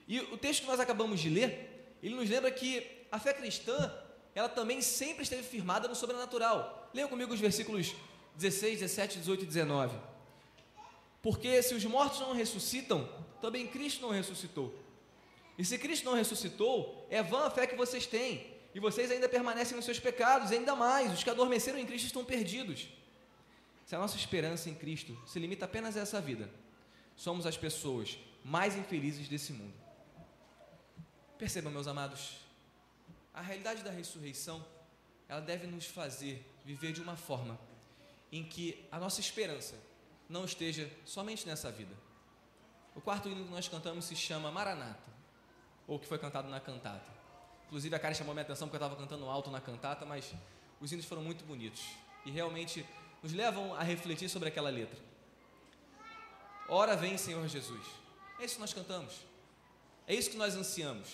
E 0.08 0.20
o 0.20 0.38
texto 0.38 0.62
que 0.62 0.68
nós 0.68 0.80
acabamos 0.80 1.20
de 1.20 1.30
ler, 1.30 1.96
ele 2.02 2.16
nos 2.16 2.30
lembra 2.30 2.52
que 2.52 3.06
a 3.12 3.20
fé 3.20 3.34
cristã, 3.34 3.94
ela 4.34 4.50
também 4.50 4.82
sempre 4.82 5.24
esteve 5.24 5.44
firmada 5.44 5.88
no 5.88 5.96
sobrenatural. 5.96 6.90
Leia 6.94 7.08
comigo 7.08 7.34
os 7.34 7.40
versículos 7.40 7.96
16, 8.36 8.80
17, 8.80 9.20
18 9.20 9.44
e 9.44 9.46
19. 9.46 9.98
Porque 11.22 11.62
se 11.64 11.74
os 11.74 11.84
mortos 11.86 12.20
não 12.20 12.34
ressuscitam, 12.34 13.10
também 13.46 13.68
Cristo 13.68 14.02
não 14.02 14.10
ressuscitou. 14.10 14.74
E 15.56 15.64
se 15.64 15.78
Cristo 15.78 16.06
não 16.06 16.16
ressuscitou, 16.16 17.06
é 17.12 17.22
vã 17.22 17.46
a 17.46 17.52
fé 17.52 17.68
que 17.68 17.76
vocês 17.76 18.08
têm, 18.08 18.52
e 18.74 18.80
vocês 18.80 19.12
ainda 19.12 19.30
permanecem 19.30 19.76
nos 19.76 19.86
seus 19.86 20.00
pecados, 20.00 20.52
ainda 20.52 20.76
mais, 20.76 21.14
os 21.14 21.24
que 21.24 21.30
adormeceram 21.30 21.78
em 21.78 21.86
Cristo 21.86 22.08
estão 22.08 22.26
perdidos. 22.26 22.88
Se 23.86 23.96
a 23.96 24.00
nossa 24.00 24.18
esperança 24.18 24.68
em 24.68 24.74
Cristo 24.74 25.16
se 25.28 25.38
limita 25.38 25.66
apenas 25.66 25.96
a 25.96 26.00
essa 26.02 26.20
vida, 26.20 26.50
somos 27.16 27.46
as 27.46 27.56
pessoas 27.56 28.18
mais 28.44 28.76
infelizes 28.76 29.30
desse 29.30 29.54
mundo. 29.54 29.74
Percebam, 31.38 31.72
meus 31.72 31.88
amados, 31.88 32.38
a 33.32 33.42
realidade 33.42 33.84
da 33.84 33.92
ressurreição, 33.92 34.66
ela 35.30 35.40
deve 35.40 35.68
nos 35.68 35.86
fazer 35.86 36.44
viver 36.66 36.92
de 36.94 37.02
uma 37.02 37.16
forma 37.16 37.60
em 38.32 38.44
que 38.44 38.84
a 38.92 39.00
nossa 39.00 39.22
esperança 39.22 39.76
não 40.28 40.46
esteja 40.46 40.90
somente 41.06 41.46
nessa 41.46 41.72
vida. 41.72 42.05
O 42.96 43.02
quarto 43.02 43.28
hino 43.28 43.44
que 43.44 43.52
nós 43.52 43.68
cantamos 43.68 44.06
se 44.06 44.16
chama 44.16 44.50
Maranata, 44.50 45.12
ou 45.86 46.00
que 46.00 46.08
foi 46.08 46.18
cantado 46.18 46.48
na 46.48 46.60
cantata. 46.60 47.12
Inclusive 47.68 47.96
a 47.96 48.00
cara 48.00 48.14
chamou 48.14 48.34
minha 48.34 48.44
atenção 48.44 48.68
porque 48.68 48.82
eu 48.82 48.86
estava 48.86 49.00
cantando 49.00 49.30
alto 49.30 49.52
na 49.52 49.60
cantata, 49.60 50.06
mas 50.06 50.34
os 50.80 50.92
hinos 50.92 51.06
foram 51.06 51.22
muito 51.22 51.44
bonitos 51.44 51.84
e 52.26 52.32
realmente 52.32 52.86
nos 53.22 53.34
levam 53.34 53.76
a 53.76 53.84
refletir 53.84 54.30
sobre 54.30 54.50
aquela 54.50 54.70
letra. 54.70 55.00
Ora 56.68 56.96
vem, 56.96 57.18
Senhor 57.18 57.48
Jesus. 57.48 57.86
É 58.40 58.46
isso 58.46 58.56
que 58.56 58.62
nós 58.62 58.74
cantamos. 58.74 59.14
É 60.08 60.16
isso 60.16 60.30
que 60.30 60.38
nós 60.38 60.56
ansiamos. 60.56 61.10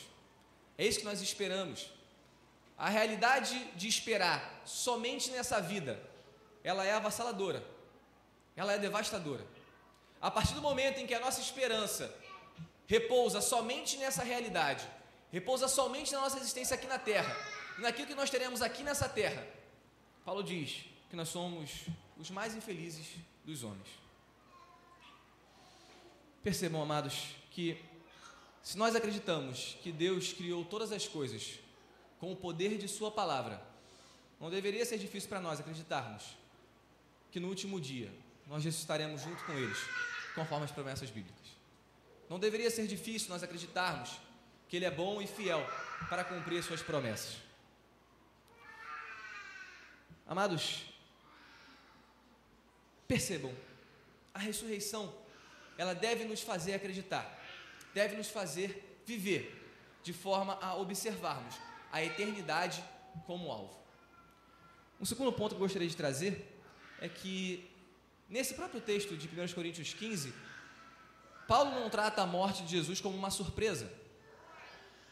É 0.77 0.85
isso 0.85 0.99
que 0.99 1.05
nós 1.05 1.21
esperamos. 1.21 1.89
A 2.77 2.89
realidade 2.89 3.63
de 3.75 3.87
esperar 3.87 4.61
somente 4.65 5.29
nessa 5.31 5.61
vida, 5.61 6.01
ela 6.63 6.85
é 6.85 6.93
avassaladora. 6.93 7.63
Ela 8.55 8.73
é 8.73 8.77
devastadora. 8.77 9.45
A 10.21 10.29
partir 10.29 10.53
do 10.53 10.61
momento 10.61 10.99
em 10.99 11.07
que 11.07 11.13
a 11.13 11.19
nossa 11.19 11.41
esperança 11.41 12.13
repousa 12.85 13.41
somente 13.41 13.97
nessa 13.97 14.23
realidade, 14.23 14.87
repousa 15.31 15.67
somente 15.67 16.11
na 16.11 16.21
nossa 16.21 16.37
existência 16.37 16.75
aqui 16.75 16.85
na 16.85 16.99
terra, 16.99 17.35
naquilo 17.79 18.07
que 18.07 18.15
nós 18.15 18.29
teremos 18.29 18.61
aqui 18.61 18.83
nessa 18.83 19.09
terra, 19.09 19.47
Paulo 20.23 20.43
diz 20.43 20.85
que 21.09 21.15
nós 21.15 21.29
somos 21.29 21.85
os 22.17 22.29
mais 22.29 22.55
infelizes 22.55 23.07
dos 23.43 23.63
homens. 23.63 23.87
Percebam, 26.43 26.81
amados, 26.81 27.35
que 27.49 27.83
se 28.61 28.77
nós 28.77 28.95
acreditamos 28.95 29.77
que 29.81 29.91
Deus 29.91 30.33
criou 30.33 30.63
todas 30.63 30.91
as 30.91 31.07
coisas 31.07 31.59
com 32.19 32.31
o 32.31 32.35
poder 32.35 32.77
de 32.77 32.87
Sua 32.87 33.09
palavra, 33.09 33.59
não 34.39 34.49
deveria 34.49 34.85
ser 34.85 34.99
difícil 34.99 35.29
para 35.29 35.41
nós 35.41 35.59
acreditarmos 35.59 36.37
que 37.31 37.39
no 37.39 37.47
último 37.47 37.79
dia 37.81 38.11
nós 38.47 38.63
ressuscitaremos 38.63 39.21
junto 39.21 39.43
com 39.45 39.53
eles, 39.53 39.77
conforme 40.35 40.65
as 40.65 40.71
promessas 40.71 41.09
bíblicas. 41.09 41.47
Não 42.29 42.39
deveria 42.39 42.69
ser 42.69 42.87
difícil 42.87 43.29
nós 43.29 43.43
acreditarmos 43.43 44.19
que 44.67 44.77
Ele 44.77 44.85
é 44.85 44.91
bom 44.91 45.21
e 45.21 45.27
fiel 45.27 45.65
para 46.09 46.23
cumprir 46.23 46.59
as 46.59 46.65
suas 46.65 46.81
promessas. 46.81 47.37
Amados, 50.25 50.85
percebam, 53.07 53.53
a 54.33 54.39
ressurreição, 54.39 55.13
ela 55.77 55.93
deve 55.93 56.23
nos 56.23 56.41
fazer 56.41 56.73
acreditar, 56.73 57.37
deve 57.93 58.15
nos 58.15 58.29
fazer 58.29 59.01
viver, 59.05 59.61
de 60.03 60.13
forma 60.13 60.57
a 60.61 60.75
observarmos 60.75 61.55
a 61.91 62.01
eternidade 62.01 62.81
como 63.25 63.51
alvo. 63.51 63.77
Um 64.99 65.05
segundo 65.05 65.33
ponto 65.33 65.49
que 65.49 65.55
eu 65.55 65.65
gostaria 65.65 65.87
de 65.87 65.97
trazer 65.97 66.47
é 67.01 67.09
que 67.09 67.70
Nesse 68.31 68.53
próprio 68.53 68.79
texto 68.79 69.17
de 69.17 69.27
1 69.27 69.53
Coríntios 69.53 69.93
15, 69.93 70.33
Paulo 71.49 71.71
não 71.71 71.89
trata 71.89 72.21
a 72.21 72.25
morte 72.25 72.63
de 72.63 72.71
Jesus 72.71 73.01
como 73.01 73.17
uma 73.17 73.29
surpresa. 73.29 73.91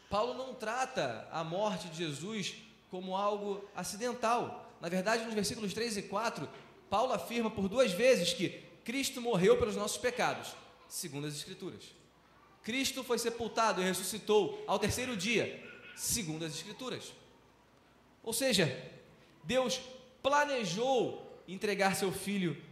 Paulo 0.08 0.32
não 0.32 0.54
trata 0.54 1.28
a 1.30 1.44
morte 1.44 1.88
de 1.88 1.98
Jesus 1.98 2.54
como 2.90 3.14
algo 3.14 3.62
acidental. 3.76 4.74
Na 4.80 4.88
verdade, 4.88 5.26
nos 5.26 5.34
versículos 5.34 5.74
3 5.74 5.98
e 5.98 6.02
4, 6.04 6.48
Paulo 6.88 7.12
afirma 7.12 7.50
por 7.50 7.68
duas 7.68 7.92
vezes 7.92 8.32
que 8.32 8.64
Cristo 8.86 9.20
morreu 9.20 9.58
pelos 9.58 9.76
nossos 9.76 9.98
pecados, 9.98 10.56
segundo 10.88 11.26
as 11.26 11.34
Escrituras. 11.34 11.94
Cristo 12.62 13.04
foi 13.04 13.18
sepultado 13.18 13.82
e 13.82 13.84
ressuscitou 13.84 14.64
ao 14.66 14.78
terceiro 14.78 15.14
dia, 15.14 15.62
segundo 15.94 16.46
as 16.46 16.54
Escrituras. 16.54 17.12
Ou 18.22 18.32
seja, 18.32 18.82
Deus 19.44 19.78
planejou 20.22 21.38
entregar 21.46 21.94
seu 21.94 22.10
filho 22.10 22.69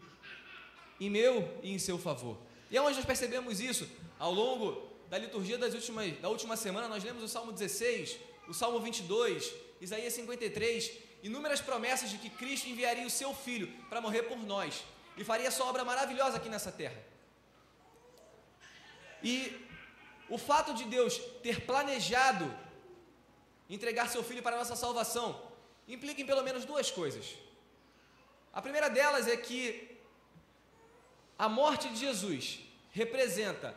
em 1.01 1.11
meu 1.11 1.59
e 1.63 1.73
em 1.73 1.79
seu 1.79 1.99
favor. 1.99 2.37
E 2.71 2.77
é 2.77 2.83
onde 2.83 2.97
nós 2.97 3.05
percebemos 3.05 3.61
isso 3.61 3.89
ao 4.19 4.33
longo 4.33 4.89
da 5.09 5.19
liturgia 5.19 5.57
das 5.57 5.75
últimas, 5.75 6.19
da 6.21 6.29
última 6.29 6.57
semana. 6.57 6.89
Nós 6.89 7.03
lemos 7.03 7.23
o 7.23 7.29
Salmo 7.29 7.53
16, 7.53 8.17
o 8.49 8.55
Salmo 8.55 8.81
22, 8.81 9.55
Isaías 9.81 10.13
53, 10.15 10.93
inúmeras 11.23 11.61
promessas 11.61 12.11
de 12.11 12.19
que 12.19 12.31
Cristo 12.31 12.69
enviaria 12.69 13.07
o 13.07 13.11
seu 13.11 13.35
Filho 13.35 13.69
para 13.89 14.01
morrer 14.01 14.25
por 14.25 14.39
nós 14.39 14.85
e 15.17 15.25
faria 15.25 15.51
sua 15.51 15.67
obra 15.67 15.85
maravilhosa 15.85 16.37
aqui 16.37 16.49
nessa 16.49 16.71
terra. 16.71 17.01
E 19.23 19.67
o 20.29 20.39
fato 20.39 20.75
de 20.75 20.85
Deus 20.85 21.19
ter 21.43 21.63
planejado 21.63 22.55
entregar 23.69 24.09
seu 24.09 24.23
Filho 24.23 24.43
para 24.43 24.57
a 24.57 24.59
nossa 24.59 24.77
salvação 24.77 25.41
implica 25.87 26.21
em 26.21 26.27
pelo 26.27 26.43
menos 26.43 26.65
duas 26.65 26.91
coisas. 26.91 27.35
A 28.53 28.61
primeira 28.61 28.89
delas 28.89 29.27
é 29.27 29.37
que 29.37 29.88
a 31.38 31.48
morte 31.48 31.88
de 31.90 32.01
Jesus 32.01 32.61
representa 32.90 33.74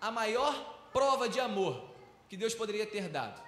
a 0.00 0.10
maior 0.10 0.88
prova 0.92 1.28
de 1.28 1.38
amor 1.38 1.90
que 2.28 2.36
Deus 2.36 2.54
poderia 2.54 2.86
ter 2.86 3.08
dado. 3.08 3.40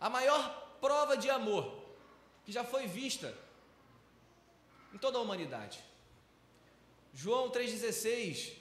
A 0.00 0.10
maior 0.10 0.76
prova 0.80 1.16
de 1.16 1.30
amor 1.30 1.82
que 2.44 2.50
já 2.50 2.64
foi 2.64 2.86
vista 2.86 3.32
em 4.92 4.98
toda 4.98 5.18
a 5.18 5.20
humanidade. 5.20 5.78
João 7.14 7.50
3,16, 7.50 8.52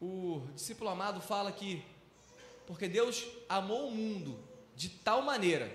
o 0.00 0.42
discípulo 0.54 0.88
amado 0.88 1.20
fala 1.20 1.52
que, 1.52 1.84
porque 2.66 2.88
Deus 2.88 3.26
amou 3.48 3.88
o 3.88 3.90
mundo 3.90 4.42
de 4.74 4.88
tal 4.88 5.20
maneira 5.20 5.70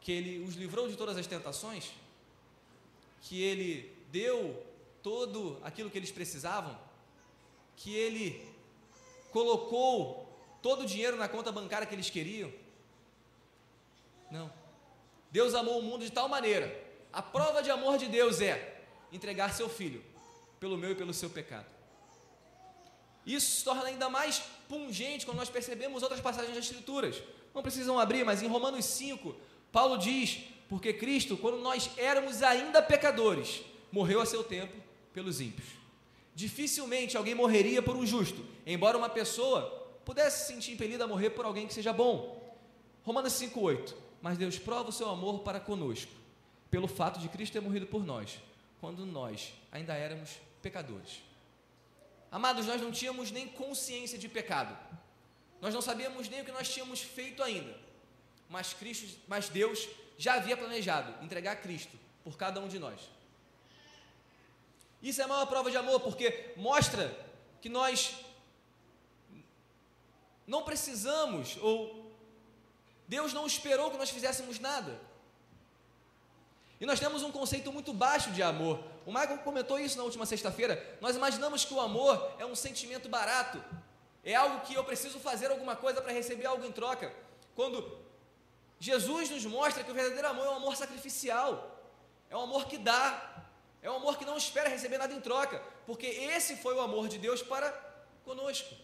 que 0.00 0.12
Ele 0.12 0.44
os 0.44 0.54
livrou 0.54 0.88
de 0.88 0.96
todas 0.96 1.16
as 1.16 1.26
tentações, 1.26 1.90
que 3.22 3.42
Ele 3.42 3.92
deu 4.10 4.69
todo 5.02 5.60
aquilo 5.62 5.90
que 5.90 5.98
eles 5.98 6.10
precisavam, 6.10 6.78
que 7.76 7.94
ele 7.94 8.46
colocou 9.30 10.28
todo 10.62 10.82
o 10.82 10.86
dinheiro 10.86 11.16
na 11.16 11.28
conta 11.28 11.50
bancária 11.50 11.86
que 11.86 11.94
eles 11.94 12.10
queriam. 12.10 12.52
Não. 14.30 14.52
Deus 15.30 15.54
amou 15.54 15.78
o 15.78 15.82
mundo 15.82 16.04
de 16.04 16.10
tal 16.10 16.28
maneira. 16.28 16.88
A 17.12 17.22
prova 17.22 17.62
de 17.62 17.70
amor 17.70 17.98
de 17.98 18.06
Deus 18.06 18.40
é 18.40 18.82
entregar 19.12 19.52
seu 19.54 19.68
filho 19.68 20.04
pelo 20.58 20.76
meu 20.76 20.92
e 20.92 20.94
pelo 20.94 21.14
seu 21.14 21.30
pecado. 21.30 21.66
Isso 23.24 23.58
se 23.58 23.64
torna 23.64 23.84
ainda 23.84 24.08
mais 24.08 24.42
pungente 24.68 25.24
quando 25.24 25.38
nós 25.38 25.50
percebemos 25.50 26.02
outras 26.02 26.20
passagens 26.20 26.54
das 26.54 26.64
Escrituras. 26.64 27.22
Não 27.54 27.62
precisam 27.62 27.98
abrir, 27.98 28.24
mas 28.24 28.42
em 28.42 28.46
Romanos 28.46 28.84
5, 28.84 29.34
Paulo 29.72 29.96
diz: 29.98 30.40
Porque 30.68 30.92
Cristo, 30.92 31.36
quando 31.36 31.58
nós 31.58 31.90
éramos 31.96 32.42
ainda 32.42 32.82
pecadores, 32.82 33.62
morreu 33.90 34.20
a 34.20 34.26
seu 34.26 34.42
tempo 34.44 34.89
pelos 35.12 35.40
ímpios. 35.40 35.68
Dificilmente 36.34 37.16
alguém 37.16 37.34
morreria 37.34 37.82
por 37.82 37.96
um 37.96 38.06
justo, 38.06 38.44
embora 38.66 38.96
uma 38.96 39.08
pessoa 39.08 39.62
pudesse 40.04 40.46
se 40.46 40.52
sentir 40.52 40.72
impelida 40.72 41.04
a 41.04 41.08
morrer 41.08 41.30
por 41.30 41.44
alguém 41.44 41.66
que 41.66 41.74
seja 41.74 41.92
bom. 41.92 42.56
Romanos 43.02 43.32
5,8. 43.34 43.94
Mas 44.22 44.36
Deus 44.36 44.58
prova 44.58 44.90
o 44.90 44.92
seu 44.92 45.08
amor 45.08 45.40
para 45.40 45.58
conosco, 45.58 46.12
pelo 46.70 46.86
fato 46.86 47.18
de 47.18 47.28
Cristo 47.28 47.54
ter 47.54 47.60
morrido 47.60 47.86
por 47.86 48.04
nós, 48.04 48.38
quando 48.80 49.06
nós 49.06 49.52
ainda 49.72 49.94
éramos 49.94 50.30
pecadores. 50.60 51.22
Amados, 52.30 52.66
nós 52.66 52.80
não 52.80 52.92
tínhamos 52.92 53.30
nem 53.30 53.48
consciência 53.48 54.18
de 54.18 54.28
pecado, 54.28 54.76
nós 55.60 55.74
não 55.74 55.80
sabíamos 55.80 56.28
nem 56.28 56.42
o 56.42 56.44
que 56.44 56.52
nós 56.52 56.68
tínhamos 56.68 57.00
feito 57.00 57.42
ainda, 57.42 57.76
mas, 58.48 58.72
Cristo, 58.74 59.18
mas 59.26 59.48
Deus 59.48 59.88
já 60.18 60.34
havia 60.34 60.56
planejado 60.56 61.24
entregar 61.24 61.56
Cristo 61.56 61.96
por 62.22 62.36
cada 62.36 62.60
um 62.60 62.68
de 62.68 62.78
nós. 62.78 63.00
Isso 65.02 65.20
é 65.20 65.24
a 65.24 65.28
maior 65.28 65.46
prova 65.46 65.70
de 65.70 65.76
amor, 65.76 66.00
porque 66.00 66.52
mostra 66.56 67.16
que 67.60 67.68
nós 67.68 68.16
não 70.46 70.62
precisamos 70.62 71.56
ou 71.60 72.10
Deus 73.06 73.32
não 73.32 73.46
esperou 73.46 73.90
que 73.90 73.96
nós 73.96 74.10
fizéssemos 74.10 74.58
nada. 74.58 75.00
E 76.80 76.86
nós 76.86 76.98
temos 76.98 77.22
um 77.22 77.30
conceito 77.30 77.72
muito 77.72 77.92
baixo 77.92 78.30
de 78.30 78.42
amor. 78.42 78.82
O 79.04 79.12
Michael 79.12 79.38
comentou 79.38 79.78
isso 79.78 79.98
na 79.98 80.04
última 80.04 80.24
sexta-feira. 80.24 80.98
Nós 81.00 81.16
imaginamos 81.16 81.64
que 81.64 81.74
o 81.74 81.80
amor 81.80 82.34
é 82.38 82.46
um 82.46 82.54
sentimento 82.54 83.08
barato. 83.08 83.62
É 84.24 84.34
algo 84.34 84.60
que 84.60 84.74
eu 84.74 84.84
preciso 84.84 85.18
fazer 85.18 85.50
alguma 85.50 85.76
coisa 85.76 86.00
para 86.00 86.12
receber 86.12 86.46
algo 86.46 86.64
em 86.64 86.72
troca. 86.72 87.14
Quando 87.54 87.98
Jesus 88.78 89.28
nos 89.28 89.44
mostra 89.44 89.84
que 89.84 89.90
o 89.90 89.94
verdadeiro 89.94 90.28
amor 90.28 90.46
é 90.46 90.50
um 90.50 90.56
amor 90.56 90.76
sacrificial. 90.76 91.78
É 92.30 92.36
um 92.36 92.42
amor 92.42 92.66
que 92.66 92.78
dá. 92.78 93.44
É 93.82 93.90
um 93.90 93.96
amor 93.96 94.18
que 94.18 94.24
não 94.24 94.36
espera 94.36 94.68
receber 94.68 94.98
nada 94.98 95.14
em 95.14 95.20
troca. 95.20 95.62
Porque 95.86 96.06
esse 96.06 96.56
foi 96.56 96.74
o 96.74 96.80
amor 96.80 97.08
de 97.08 97.18
Deus 97.18 97.42
para 97.42 97.70
conosco. 98.24 98.74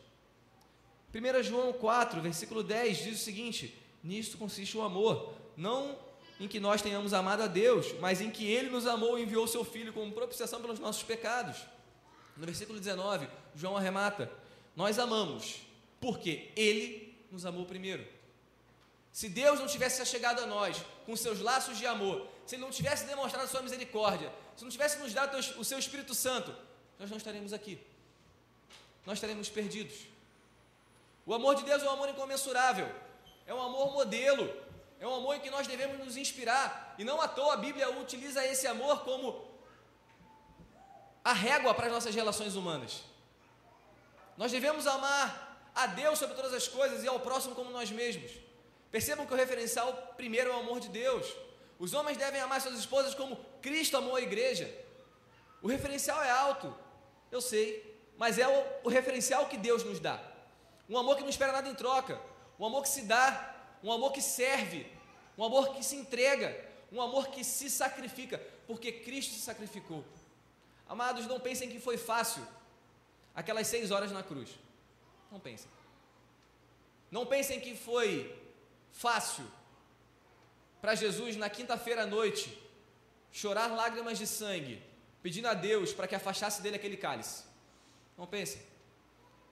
1 1.14 1.42
João 1.42 1.72
4, 1.72 2.20
versículo 2.20 2.62
10 2.62 2.98
diz 2.98 3.20
o 3.20 3.24
seguinte: 3.24 3.78
Nisto 4.02 4.36
consiste 4.36 4.76
o 4.76 4.82
amor, 4.82 5.34
não 5.56 5.98
em 6.38 6.46
que 6.46 6.60
nós 6.60 6.82
tenhamos 6.82 7.14
amado 7.14 7.42
a 7.42 7.46
Deus, 7.46 7.92
mas 8.00 8.20
em 8.20 8.30
que 8.30 8.46
Ele 8.46 8.68
nos 8.68 8.86
amou 8.86 9.18
e 9.18 9.22
enviou 9.22 9.46
seu 9.46 9.64
Filho 9.64 9.92
como 9.92 10.12
propiciação 10.12 10.60
pelos 10.60 10.78
nossos 10.78 11.02
pecados. 11.02 11.58
No 12.36 12.44
versículo 12.44 12.78
19, 12.78 13.28
João 13.54 13.76
arremata: 13.76 14.30
Nós 14.74 14.98
amamos, 14.98 15.60
porque 16.00 16.50
Ele 16.54 17.16
nos 17.30 17.46
amou 17.46 17.64
primeiro. 17.64 18.06
Se 19.10 19.30
Deus 19.30 19.58
não 19.58 19.66
tivesse 19.66 20.04
chegado 20.04 20.40
a 20.42 20.46
nós 20.46 20.84
com 21.06 21.16
seus 21.16 21.40
laços 21.40 21.78
de 21.78 21.86
amor, 21.86 22.28
se 22.46 22.54
Ele 22.54 22.62
não 22.62 22.70
tivesse 22.70 23.04
demonstrado 23.04 23.44
a 23.44 23.48
sua 23.48 23.60
misericórdia, 23.60 24.32
se 24.56 24.62
não 24.62 24.70
tivesse 24.70 24.98
nos 24.98 25.12
dado 25.12 25.36
o 25.36 25.64
seu 25.64 25.78
Espírito 25.78 26.14
Santo, 26.14 26.54
nós 26.98 27.10
não 27.10 27.16
estaremos 27.16 27.52
aqui. 27.52 27.78
Nós 29.04 29.18
estaremos 29.18 29.48
perdidos. 29.48 30.06
O 31.26 31.34
amor 31.34 31.56
de 31.56 31.64
Deus 31.64 31.82
é 31.82 31.86
um 31.86 31.92
amor 31.92 32.08
incomensurável, 32.08 32.88
é 33.46 33.52
um 33.52 33.60
amor 33.60 33.92
modelo, 33.92 34.48
é 35.00 35.06
um 35.06 35.14
amor 35.14 35.36
em 35.36 35.40
que 35.40 35.50
nós 35.50 35.66
devemos 35.66 35.98
nos 35.98 36.16
inspirar. 36.16 36.94
E 36.98 37.04
não 37.04 37.20
à 37.20 37.28
toa 37.28 37.54
a 37.54 37.56
Bíblia 37.56 37.90
utiliza 37.98 38.44
esse 38.46 38.66
amor 38.66 39.02
como 39.02 39.44
a 41.24 41.32
régua 41.32 41.74
para 41.74 41.86
as 41.86 41.92
nossas 41.92 42.14
relações 42.14 42.54
humanas. 42.54 43.02
Nós 44.36 44.52
devemos 44.52 44.86
amar 44.86 45.70
a 45.74 45.86
Deus 45.86 46.18
sobre 46.18 46.36
todas 46.36 46.52
as 46.54 46.68
coisas 46.68 47.02
e 47.02 47.08
ao 47.08 47.18
próximo 47.18 47.54
como 47.54 47.70
nós 47.70 47.90
mesmos. 47.90 48.30
Percebam 48.90 49.26
que 49.26 49.34
o 49.34 49.36
referencial 49.36 49.92
primeiro 50.16 50.50
é 50.50 50.54
o 50.54 50.60
amor 50.60 50.78
de 50.78 50.88
Deus. 50.88 51.26
Os 51.78 51.94
homens 51.94 52.16
devem 52.16 52.40
amar 52.40 52.60
suas 52.60 52.78
esposas 52.78 53.14
como 53.14 53.36
Cristo 53.60 53.96
amou 53.96 54.16
a 54.16 54.22
igreja. 54.22 54.72
O 55.62 55.68
referencial 55.68 56.22
é 56.22 56.30
alto, 56.30 56.74
eu 57.30 57.40
sei, 57.40 58.00
mas 58.16 58.38
é 58.38 58.48
o, 58.48 58.64
o 58.84 58.88
referencial 58.88 59.46
que 59.46 59.56
Deus 59.56 59.84
nos 59.84 60.00
dá. 60.00 60.22
Um 60.88 60.96
amor 60.96 61.16
que 61.16 61.22
não 61.22 61.30
espera 61.30 61.52
nada 61.52 61.68
em 61.68 61.74
troca, 61.74 62.20
um 62.58 62.64
amor 62.64 62.82
que 62.82 62.88
se 62.88 63.02
dá 63.02 63.56
um 63.82 63.92
amor 63.92 64.12
que 64.12 64.20
serve, 64.20 64.86
um 65.36 65.44
amor 65.44 65.74
que 65.74 65.84
se 65.84 65.96
entrega, 65.96 66.64
um 66.90 67.00
amor 67.00 67.28
que 67.28 67.44
se 67.44 67.70
sacrifica, 67.70 68.38
porque 68.66 68.90
Cristo 68.90 69.34
se 69.34 69.40
sacrificou. 69.40 70.04
Amados, 70.88 71.26
não 71.26 71.38
pensem 71.38 71.68
que 71.68 71.78
foi 71.78 71.96
fácil 71.96 72.46
aquelas 73.34 73.66
seis 73.66 73.90
horas 73.90 74.10
na 74.12 74.22
cruz. 74.22 74.50
Não 75.30 75.38
pensem. 75.38 75.70
Não 77.10 77.26
pensem 77.26 77.60
que 77.60 77.76
foi 77.76 78.36
fácil 78.92 79.46
para 80.80 80.94
Jesus 80.94 81.36
na 81.36 81.48
quinta-feira 81.48 82.02
à 82.02 82.06
noite 82.06 82.56
chorar 83.32 83.68
lágrimas 83.68 84.18
de 84.18 84.26
sangue, 84.26 84.82
pedindo 85.22 85.48
a 85.48 85.54
Deus 85.54 85.92
para 85.92 86.08
que 86.08 86.14
afastasse 86.14 86.62
dele 86.62 86.76
aquele 86.76 86.96
cálice. 86.96 87.44
Não 88.16 88.26
pensem. 88.26 88.62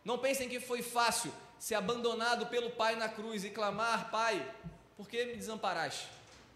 Não 0.04 0.18
pensem 0.18 0.48
que 0.48 0.60
foi 0.60 0.82
fácil 0.82 1.32
ser 1.58 1.74
abandonado 1.74 2.46
pelo 2.46 2.70
Pai 2.70 2.96
na 2.96 3.08
cruz 3.08 3.44
e 3.44 3.50
clamar: 3.50 4.10
Pai, 4.10 4.54
por 4.96 5.08
que 5.08 5.24
me 5.24 5.36
desamparaste? 5.36 6.08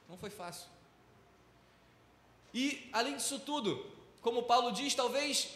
Não 0.08 0.16
foi 0.16 0.30
fácil. 0.30 0.68
E, 2.52 2.88
além 2.92 3.16
disso 3.16 3.38
tudo, 3.40 3.90
como 4.20 4.44
Paulo 4.44 4.72
diz, 4.72 4.94
talvez 4.94 5.48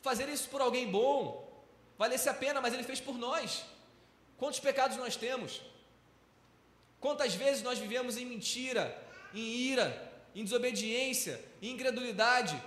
fazer 0.00 0.28
isso 0.28 0.48
por 0.48 0.60
alguém 0.60 0.90
bom 0.90 1.46
valesse 1.98 2.28
a 2.28 2.34
pena, 2.34 2.60
mas 2.60 2.74
ele 2.74 2.82
fez 2.82 3.00
por 3.00 3.16
nós. 3.16 3.64
Quantos 4.36 4.60
pecados 4.60 4.96
nós 4.96 5.16
temos? 5.16 5.62
Quantas 7.06 7.36
vezes 7.36 7.62
nós 7.62 7.78
vivemos 7.78 8.16
em 8.16 8.26
mentira, 8.26 8.84
em 9.32 9.46
ira, 9.72 9.88
em 10.34 10.42
desobediência, 10.42 11.40
em 11.62 11.70
incredulidade, 11.70 12.60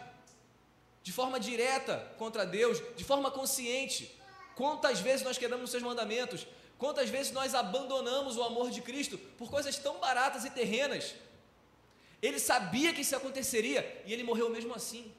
de 1.04 1.12
forma 1.12 1.38
direta 1.38 2.10
contra 2.18 2.46
Deus, 2.46 2.82
de 2.96 3.04
forma 3.04 3.30
consciente. 3.30 4.18
Quantas 4.56 5.02
vezes 5.02 5.26
nós 5.26 5.38
quebramos 5.38 5.66
os 5.66 5.72
seus 5.72 5.84
mandamentos? 5.84 6.48
Quantas 6.78 7.10
vezes 7.10 7.34
nós 7.34 7.54
abandonamos 7.54 8.38
o 8.38 8.44
amor 8.44 8.72
de 8.72 8.82
Cristo 8.82 9.18
por 9.38 9.52
coisas 9.52 9.78
tão 9.78 10.00
baratas 10.00 10.46
e 10.46 10.50
terrenas? 10.52 11.16
Ele 12.22 12.40
sabia 12.40 12.94
que 12.94 13.02
isso 13.02 13.18
aconteceria 13.18 14.02
e 14.06 14.14
ele 14.14 14.24
morreu 14.24 14.50
mesmo 14.50 14.74
assim. 14.74 15.12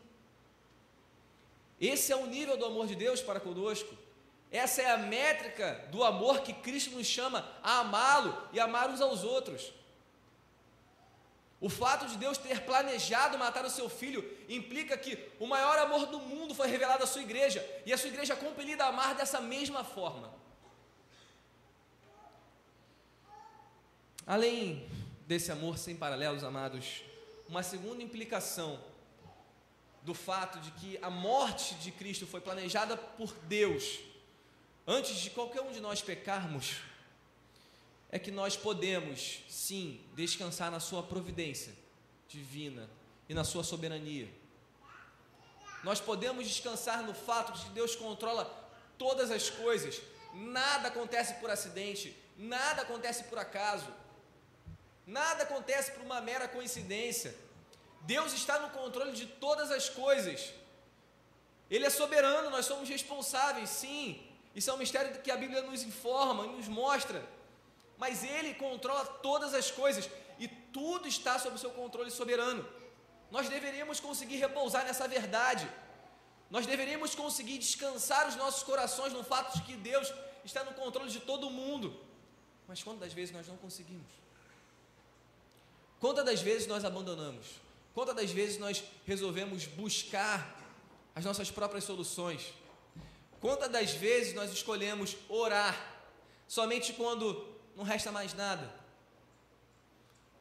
Esse 1.79 2.11
é 2.11 2.17
o 2.17 2.25
nível 2.25 2.57
do 2.57 2.65
amor 2.65 2.87
de 2.87 2.95
Deus 2.95 3.21
para 3.21 3.39
conosco. 3.39 3.95
Essa 4.51 4.83
é 4.83 4.91
a 4.91 4.99
métrica 4.99 5.87
do 5.93 6.03
amor 6.03 6.41
que 6.41 6.53
Cristo 6.53 6.97
nos 6.97 7.07
chama 7.07 7.49
a 7.63 7.79
amá-lo 7.79 8.37
e 8.53 8.59
amar 8.59 8.91
uns 8.91 9.01
aos 9.01 9.23
outros. 9.23 9.73
O 11.61 11.69
fato 11.69 12.07
de 12.07 12.17
Deus 12.17 12.37
ter 12.37 12.63
planejado 12.63 13.39
matar 13.39 13.65
o 13.65 13.71
seu 13.71 13.89
filho 13.89 14.25
implica 14.49 14.97
que 14.97 15.17
o 15.39 15.47
maior 15.47 15.79
amor 15.79 16.07
do 16.07 16.19
mundo 16.19 16.55
foi 16.55 16.67
revelado 16.67 17.05
à 17.05 17.07
sua 17.07 17.23
igreja 17.23 17.65
e 17.87 17.93
a 17.93 17.99
sua 17.99 18.09
igreja 18.09 18.33
é 18.33 18.37
compelida 18.37 18.85
a 18.85 18.89
amar 18.89 19.15
dessa 19.15 19.41
mesma 19.41 19.85
forma. 19.85 20.33
Além 24.27 24.89
desse 25.27 25.53
amor 25.53 25.79
sem 25.79 25.95
paralelos, 25.95 26.43
amados, 26.43 27.03
uma 27.49 27.63
segunda 27.63 28.03
implicação 28.03 28.83
do 30.03 30.15
fato 30.15 30.59
de 30.61 30.71
que 30.73 30.99
a 31.03 31.11
morte 31.11 31.75
de 31.75 31.93
Cristo 31.93 32.27
foi 32.27 32.41
planejada 32.41 32.97
por 32.97 33.33
Deus 33.43 34.10
antes 34.91 35.19
de 35.19 35.31
qualquer 35.31 35.61
um 35.61 35.71
de 35.71 35.81
nós 35.81 36.03
pecarmos 36.03 36.79
é 38.11 38.19
que 38.19 38.33
nós 38.33 38.57
podemos, 38.57 39.45
sim, 39.49 40.05
descansar 40.17 40.69
na 40.69 40.81
Sua 40.81 41.01
providência 41.01 41.73
divina 42.29 42.91
e 43.29 43.33
na 43.33 43.45
Sua 43.45 43.63
soberania. 43.63 44.29
Nós 45.85 46.01
podemos 46.01 46.45
descansar 46.47 47.05
no 47.05 47.15
fato 47.15 47.53
de 47.53 47.67
que 47.67 47.71
Deus 47.71 47.95
controla 47.95 48.45
todas 48.99 49.31
as 49.31 49.49
coisas, 49.49 50.03
nada 50.35 50.89
acontece 50.89 51.35
por 51.35 51.49
acidente, 51.49 52.17
nada 52.37 52.83
acontece 52.83 53.25
por 53.25 53.39
acaso, 53.39 53.87
nada 55.07 55.45
acontece 55.45 55.93
por 55.93 56.03
uma 56.03 56.21
mera 56.21 56.49
coincidência. 56.49 57.33
Deus 58.01 58.33
está 58.33 58.59
no 58.59 58.71
controle 58.71 59.13
de 59.13 59.27
todas 59.27 59.71
as 59.71 59.89
coisas. 59.89 60.53
Ele 61.71 61.87
é 61.87 61.91
soberano, 61.91 62.51
nós 62.51 62.67
somos 62.67 62.89
responsáveis, 62.89 63.71
sim. 63.71 64.30
Isso 64.55 64.71
é 64.71 64.73
um 64.73 64.79
mistério 64.79 65.21
que 65.23 65.31
a 65.31 65.37
Bíblia 65.37 65.63
nos 65.63 65.83
informa, 65.83 66.47
nos 66.47 66.69
mostra 66.69 67.25
mas 68.01 68.25
Ele 68.25 68.55
controla 68.55 69.05
todas 69.05 69.53
as 69.53 69.71
coisas 69.71 70.09
e 70.39 70.49
tudo 70.49 71.07
está 71.07 71.39
sob 71.39 71.55
o 71.55 71.59
seu 71.59 71.71
controle 71.71 72.11
soberano. 72.11 72.67
Nós 73.31 73.47
deveríamos 73.47 74.01
conseguir 74.01 74.39
repousar 74.39 74.85
nessa 74.87 75.07
verdade. 75.07 75.71
Nós 76.51 76.67
deveríamos 76.67 77.15
conseguir 77.15 77.59
descansar 77.59 78.27
os 78.27 78.37
nossos 78.37 78.63
corações 78.63 79.13
no 79.13 79.23
fato 79.23 79.55
de 79.59 79.63
que 79.65 79.77
Deus 79.77 80.11
está 80.47 80.65
no 80.65 80.73
controle 80.73 81.11
de 81.11 81.21
todo 81.21 81.51
mundo. 81.51 81.95
Mas 82.67 82.83
quantas 82.83 83.13
vezes 83.13 83.35
nós 83.35 83.47
não 83.47 83.59
conseguimos? 83.59 84.11
Quantas 86.01 86.25
das 86.25 86.41
vezes 86.41 86.67
nós 86.67 86.87
abandonamos? 86.87 87.49
Quantas 87.93 88.17
das 88.17 88.31
vezes 88.31 88.57
nós 88.59 88.83
resolvemos 89.07 89.67
buscar 89.67 90.59
as 91.15 91.23
nossas 91.23 91.51
próprias 91.51 91.85
soluções? 91.85 92.55
Quantas 93.41 93.71
das 93.71 93.93
vezes 93.93 94.35
nós 94.35 94.51
escolhemos 94.53 95.17
orar 95.29 95.75
somente 96.47 96.93
quando 96.93 97.49
não 97.77 97.85
resta 97.85 98.13
mais 98.13 98.35
nada. 98.35 98.69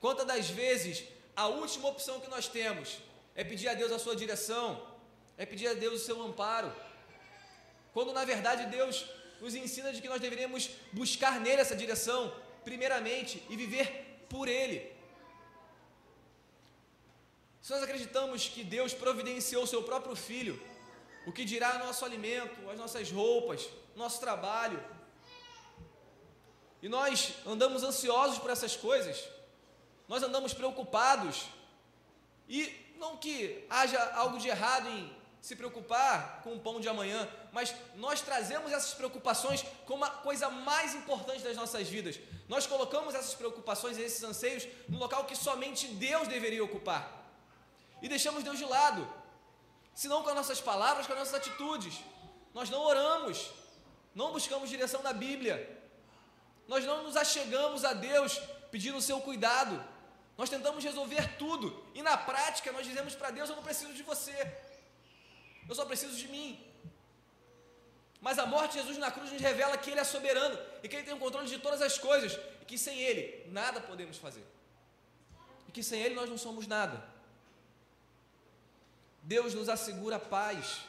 Quantas 0.02 0.26
das 0.26 0.50
vezes 0.50 1.04
a 1.36 1.48
última 1.48 1.88
opção 1.88 2.20
que 2.20 2.30
nós 2.30 2.48
temos 2.48 2.98
é 3.36 3.44
pedir 3.44 3.68
a 3.70 3.74
Deus 3.74 3.92
a 3.92 4.00
sua 4.00 4.16
direção, 4.16 4.86
é 5.38 5.46
pedir 5.46 5.68
a 5.68 5.74
Deus 5.74 6.02
o 6.02 6.06
seu 6.06 6.22
amparo, 6.22 6.74
quando 7.94 8.12
na 8.12 8.26
verdade 8.26 8.66
Deus 8.66 9.06
nos 9.40 9.56
ensina 9.56 9.94
de 9.94 10.02
que 10.02 10.10
nós 10.10 10.20
deveríamos 10.20 10.70
buscar 10.92 11.40
nele 11.40 11.62
essa 11.62 11.76
direção, 11.76 12.34
primeiramente, 12.64 13.42
e 13.50 13.56
viver 13.56 14.26
por 14.28 14.48
Ele. 14.48 14.92
Se 17.62 17.72
nós 17.72 17.84
acreditamos 17.84 18.50
que 18.50 18.64
Deus 18.64 18.94
providenciou 18.94 19.64
o 19.64 19.68
seu 19.68 19.84
próprio 19.84 20.16
Filho, 20.16 20.62
o 21.26 21.32
que 21.32 21.46
dirá 21.46 21.78
nosso 21.80 22.06
alimento, 22.06 22.70
as 22.70 22.78
nossas 22.78 23.12
roupas, 23.12 23.68
nosso 23.96 24.20
trabalho, 24.20 24.84
e 26.82 26.88
nós 26.88 27.34
andamos 27.46 27.84
ansiosos 27.84 28.40
por 28.40 28.50
essas 28.50 28.76
coisas, 28.76 29.28
nós 30.08 30.24
andamos 30.24 30.54
preocupados, 30.54 31.46
e 32.48 32.74
não 32.98 33.18
que 33.18 33.66
haja 33.70 34.02
algo 34.16 34.38
de 34.38 34.48
errado 34.48 34.88
em 34.90 35.20
se 35.42 35.56
preocupar 35.56 36.42
com 36.44 36.54
o 36.56 36.60
pão 36.60 36.80
de 36.80 36.90
amanhã, 36.90 37.28
mas 37.52 37.74
nós 37.96 38.22
trazemos 38.22 38.72
essas 38.72 38.94
preocupações 38.94 39.66
como 39.86 40.04
a 40.04 40.10
coisa 40.10 40.50
mais 40.50 40.94
importante 40.96 41.44
das 41.44 41.56
nossas 41.56 41.88
vidas. 41.88 42.20
Nós 42.48 42.68
colocamos 42.68 43.16
essas 43.16 43.36
preocupações 43.36 43.98
e 43.98 44.02
esses 44.02 44.22
anseios 44.24 44.68
no 44.88 44.98
local 44.98 45.26
que 45.26 45.36
somente 45.36 45.88
Deus 45.88 46.28
deveria 46.28 46.64
ocupar. 46.64 47.20
E 48.02 48.10
deixamos 48.10 48.44
Deus 48.44 48.58
de 48.58 48.66
lado. 48.66 49.08
Se 50.00 50.08
não 50.08 50.24
com 50.24 50.30
as 50.30 50.36
nossas 50.42 50.62
palavras, 50.62 51.06
com 51.06 51.12
as 51.12 51.20
nossas 51.20 51.34
atitudes. 51.42 51.96
Nós 52.58 52.70
não 52.74 52.82
oramos, 52.92 53.38
não 54.20 54.32
buscamos 54.36 54.70
direção 54.70 55.02
da 55.08 55.12
Bíblia. 55.12 55.56
Nós 56.70 56.86
não 56.90 57.04
nos 57.04 57.18
achegamos 57.24 57.84
a 57.84 57.92
Deus 57.92 58.40
pedindo 58.74 58.98
o 59.00 59.02
seu 59.02 59.20
cuidado. 59.20 59.76
Nós 60.38 60.50
tentamos 60.50 60.86
resolver 60.90 61.26
tudo 61.42 61.66
e 61.94 62.02
na 62.02 62.16
prática 62.16 62.72
nós 62.72 62.88
dizemos 62.88 63.14
para 63.14 63.30
Deus: 63.30 63.50
Eu 63.50 63.58
não 63.58 63.68
preciso 63.70 63.94
de 63.94 64.02
você, 64.12 64.38
eu 65.68 65.76
só 65.76 65.84
preciso 65.92 66.16
de 66.16 66.30
mim. 66.30 66.50
Mas 68.22 68.40
a 68.40 68.46
morte 68.46 68.72
de 68.72 68.80
Jesus 68.80 68.98
na 68.98 69.12
cruz 69.12 69.30
nos 69.34 69.42
revela 69.42 69.78
que 69.78 69.90
Ele 69.92 70.00
é 70.00 70.06
soberano 70.06 70.58
e 70.82 70.88
que 70.88 70.96
Ele 70.96 71.08
tem 71.10 71.14
o 71.14 71.20
controle 71.26 71.50
de 71.50 71.60
todas 71.60 71.82
as 71.82 71.98
coisas 71.98 72.40
e 72.62 72.64
que 72.64 72.78
sem 72.78 73.02
Ele 73.02 73.52
nada 73.52 73.82
podemos 73.82 74.18
fazer. 74.18 74.46
E 75.68 75.74
que 75.74 75.84
sem 75.84 76.02
Ele 76.02 76.16
nós 76.16 76.30
não 76.30 76.38
somos 76.38 76.68
nada. 76.68 77.19
Deus 79.30 79.54
nos 79.54 79.70
assegura 79.70 80.18
paz. 80.18 80.82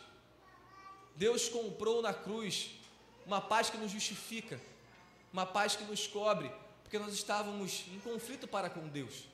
Deus 1.15 1.47
comprou 1.47 2.01
na 2.01 2.15
cruz 2.15 2.71
uma 3.27 3.39
paz 3.39 3.69
que 3.69 3.77
nos 3.77 3.91
justifica, 3.91 4.59
uma 5.31 5.45
paz 5.45 5.77
que 5.77 5.85
nos 5.85 6.07
cobre, 6.07 6.51
porque 6.83 6.99
nós 6.99 7.13
estávamos 7.13 7.85
em 7.89 8.01
conflito 8.01 8.49
para 8.49 8.71
com 8.71 8.89
Deus. 8.89 9.27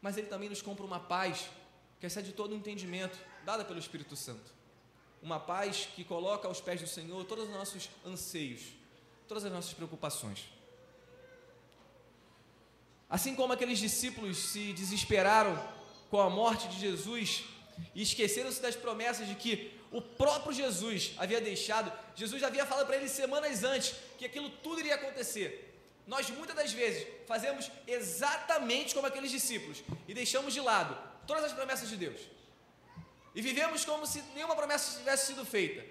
Mas 0.00 0.16
Ele 0.16 0.28
também 0.28 0.48
nos 0.48 0.62
compra 0.62 0.82
uma 0.82 0.98
paz 0.98 1.50
que 2.00 2.06
excede 2.06 2.32
todo 2.32 2.52
o 2.52 2.56
entendimento, 2.56 3.18
dada 3.44 3.66
pelo 3.66 3.78
Espírito 3.78 4.16
Santo. 4.16 4.50
Uma 5.22 5.38
paz 5.38 5.90
que 5.94 6.04
coloca 6.04 6.48
aos 6.48 6.62
pés 6.62 6.80
do 6.80 6.86
Senhor 6.86 7.22
todos 7.26 7.44
os 7.44 7.50
nossos 7.50 7.90
anseios, 8.02 8.62
todas 9.26 9.44
as 9.44 9.52
nossas 9.52 9.74
preocupações. 9.74 10.48
Assim 13.10 13.34
como 13.34 13.52
aqueles 13.52 13.78
discípulos 13.78 14.38
se 14.38 14.72
desesperaram 14.72 15.76
com 16.10 16.20
a 16.20 16.30
morte 16.30 16.68
de 16.68 16.78
Jesus 16.78 17.44
e 17.94 18.02
esqueceram-se 18.02 18.60
das 18.60 18.76
promessas 18.76 19.26
de 19.28 19.34
que 19.34 19.78
o 19.90 20.02
próprio 20.02 20.52
Jesus 20.52 21.12
havia 21.16 21.40
deixado, 21.40 21.92
Jesus 22.14 22.42
havia 22.42 22.66
falado 22.66 22.86
para 22.86 22.96
eles 22.96 23.10
semanas 23.10 23.64
antes 23.64 23.94
que 24.18 24.24
aquilo 24.26 24.50
tudo 24.50 24.80
iria 24.80 24.96
acontecer. 24.96 25.64
Nós 26.06 26.28
muitas 26.30 26.56
das 26.56 26.72
vezes 26.72 27.06
fazemos 27.26 27.70
exatamente 27.86 28.94
como 28.94 29.06
aqueles 29.06 29.30
discípulos 29.30 29.82
e 30.06 30.14
deixamos 30.14 30.54
de 30.54 30.60
lado 30.60 30.96
todas 31.26 31.44
as 31.44 31.52
promessas 31.52 31.88
de 31.88 31.96
Deus. 31.96 32.20
E 33.34 33.42
vivemos 33.42 33.84
como 33.84 34.06
se 34.06 34.22
nenhuma 34.34 34.56
promessa 34.56 34.98
tivesse 34.98 35.26
sido 35.28 35.44
feita. 35.44 35.84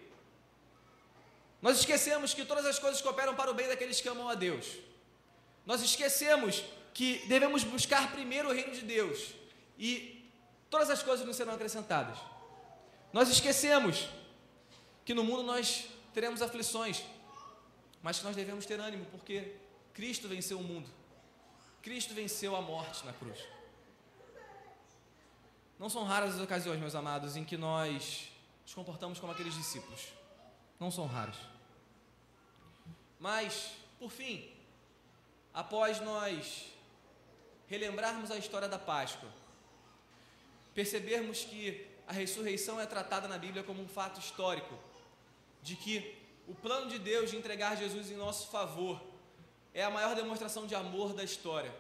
Nós 1.62 1.80
esquecemos 1.80 2.34
que 2.34 2.46
todas 2.46 2.66
as 2.66 2.78
coisas 2.78 3.02
cooperam 3.02 3.36
para 3.36 3.50
o 3.50 3.54
bem 3.54 3.68
daqueles 3.68 4.02
que 4.02 4.10
amam 4.10 4.28
a 4.28 4.36
Deus. 4.36 4.68
Nós 5.66 5.82
esquecemos 5.82 6.64
que 6.94 7.20
devemos 7.28 7.64
buscar 7.64 8.12
primeiro 8.12 8.50
o 8.50 8.54
reino 8.54 8.74
de 8.74 8.82
Deus 8.82 9.34
e 9.78 10.32
todas 10.70 10.90
as 10.90 11.04
coisas 11.04 11.26
nos 11.26 11.36
serão 11.36 11.54
acrescentadas. 11.54 12.18
Nós 13.14 13.30
esquecemos 13.30 14.08
que 15.06 15.14
no 15.14 15.24
mundo 15.24 15.44
nós 15.44 15.88
teremos 16.14 16.42
aflições, 16.42 17.04
mas 18.02 18.20
que 18.20 18.26
nós 18.26 18.36
devemos 18.36 18.66
ter 18.66 18.80
ânimo, 18.80 19.06
porque 19.06 19.56
Cristo 19.94 20.28
venceu 20.28 20.60
o 20.60 20.64
mundo. 20.64 20.90
Cristo 21.82 22.14
venceu 22.14 22.56
a 22.56 22.62
morte 22.62 23.06
na 23.06 23.14
cruz. 23.14 23.40
Não 25.80 25.90
são 25.90 26.04
raras 26.04 26.36
as 26.36 26.42
ocasiões, 26.42 26.80
meus 26.80 26.96
amados, 26.96 27.36
em 27.36 27.46
que 27.46 27.56
nós 27.56 28.30
nos 28.64 28.74
comportamos 28.74 29.20
como 29.20 29.32
aqueles 29.32 29.54
discípulos. 29.54 30.08
Não 30.80 30.92
são 30.92 31.06
raras. 31.06 31.38
Mas, 33.20 33.72
por 34.00 34.12
fim, 34.12 34.52
após 35.54 36.00
nós 36.02 36.66
relembrarmos 37.68 38.32
a 38.32 38.38
história 38.38 38.68
da 38.68 38.80
Páscoa, 38.80 39.30
percebermos 40.78 41.44
que 41.44 41.88
a 42.06 42.14
ressurreição 42.14 42.80
é 42.80 42.86
tratada 42.86 43.28
na 43.28 43.36
Bíblia 43.36 43.64
como 43.64 43.82
um 43.82 43.88
fato 43.88 44.20
histórico, 44.20 44.78
de 45.64 45.76
que 45.76 46.16
o 46.48 46.54
plano 46.54 46.88
de 46.88 47.00
Deus 47.00 47.32
de 47.32 47.36
entregar 47.36 47.76
Jesus 47.76 48.12
em 48.12 48.16
nosso 48.16 48.52
favor 48.52 49.02
é 49.74 49.84
a 49.84 49.90
maior 49.90 50.16
demonstração 50.16 50.68
de 50.68 50.76
amor 50.76 51.14
da 51.14 51.24
história, 51.24 51.74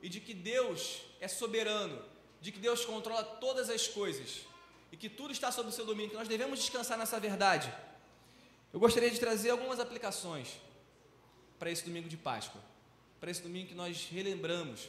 e 0.00 0.08
de 0.08 0.20
que 0.20 0.32
Deus 0.32 1.00
é 1.20 1.26
soberano, 1.26 2.00
de 2.40 2.52
que 2.52 2.60
Deus 2.60 2.84
controla 2.84 3.24
todas 3.24 3.68
as 3.68 3.88
coisas, 3.88 4.42
e 4.92 4.96
que 4.96 5.08
tudo 5.08 5.32
está 5.32 5.50
sob 5.50 5.68
o 5.68 5.72
seu 5.72 5.84
domínio, 5.84 6.10
que 6.10 6.16
nós 6.16 6.28
devemos 6.28 6.60
descansar 6.60 6.96
nessa 6.96 7.18
verdade. 7.18 7.74
Eu 8.72 8.78
gostaria 8.78 9.10
de 9.10 9.18
trazer 9.18 9.50
algumas 9.50 9.80
aplicações 9.80 10.60
para 11.58 11.72
esse 11.72 11.84
domingo 11.84 12.08
de 12.08 12.16
Páscoa, 12.16 12.60
para 13.18 13.32
esse 13.32 13.42
domingo 13.42 13.66
que 13.66 13.74
nós 13.74 14.08
relembramos 14.12 14.88